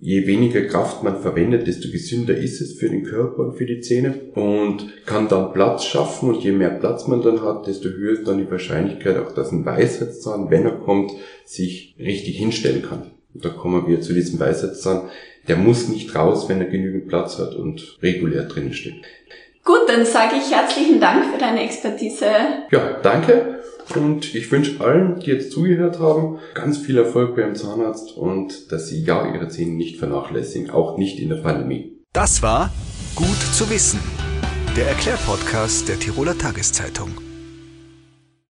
je 0.00 0.26
weniger 0.26 0.62
Kraft 0.62 1.02
man 1.02 1.20
verwendet, 1.20 1.66
desto 1.66 1.90
gesünder 1.90 2.34
ist 2.34 2.60
es 2.60 2.72
für 2.72 2.88
den 2.88 3.04
Körper 3.04 3.42
und 3.42 3.56
für 3.56 3.66
die 3.66 3.80
Zähne 3.80 4.14
und 4.34 5.06
kann 5.06 5.28
dann 5.28 5.52
Platz 5.52 5.84
schaffen 5.84 6.30
und 6.30 6.42
je 6.42 6.52
mehr 6.52 6.70
Platz 6.70 7.06
man 7.06 7.22
dann 7.22 7.42
hat, 7.42 7.66
desto 7.66 7.90
höher 7.90 8.12
ist 8.12 8.26
dann 8.26 8.38
die 8.38 8.50
Wahrscheinlichkeit 8.50 9.18
auch, 9.18 9.32
dass 9.32 9.52
ein 9.52 9.64
Weisheitszahn, 9.66 10.50
wenn 10.50 10.64
er 10.64 10.78
kommt, 10.78 11.12
sich 11.44 11.94
richtig 11.98 12.38
hinstellen 12.38 12.82
kann. 12.82 13.10
Und 13.34 13.44
da 13.44 13.50
kommen 13.50 13.86
wir 13.86 14.00
zu 14.00 14.14
diesem 14.14 14.40
Weisheitszahn. 14.40 15.08
Der 15.48 15.56
muss 15.56 15.88
nicht 15.88 16.14
raus, 16.14 16.48
wenn 16.48 16.60
er 16.60 16.66
genügend 16.66 17.08
Platz 17.08 17.38
hat 17.38 17.54
und 17.54 17.98
regulär 18.02 18.44
drinnen 18.44 18.72
steht. 18.72 18.94
Gut, 19.64 19.82
dann 19.88 20.06
sage 20.06 20.36
ich 20.36 20.54
herzlichen 20.54 21.00
Dank 21.00 21.26
für 21.32 21.38
deine 21.38 21.62
Expertise. 21.62 22.26
Ja, 22.70 22.98
danke. 23.02 23.59
Und 23.94 24.34
ich 24.34 24.50
wünsche 24.52 24.80
allen, 24.80 25.20
die 25.20 25.26
jetzt 25.26 25.52
zugehört 25.52 25.98
haben, 25.98 26.38
ganz 26.54 26.78
viel 26.78 26.98
Erfolg 26.98 27.36
beim 27.36 27.54
Zahnarzt 27.54 28.16
und 28.16 28.70
dass 28.72 28.88
sie 28.88 29.02
ja 29.02 29.32
ihre 29.34 29.48
Zähne 29.48 29.72
nicht 29.72 29.98
vernachlässigen, 29.98 30.70
auch 30.70 30.96
nicht 30.96 31.18
in 31.18 31.28
der 31.28 31.36
Pandemie. 31.36 31.98
Das 32.12 32.42
war 32.42 32.70
Gut 33.16 33.38
zu 33.54 33.68
wissen, 33.68 34.00
der 34.76 34.88
Erklärpodcast 34.88 35.88
der 35.88 35.98
Tiroler 35.98 36.38
Tageszeitung. 36.38 37.29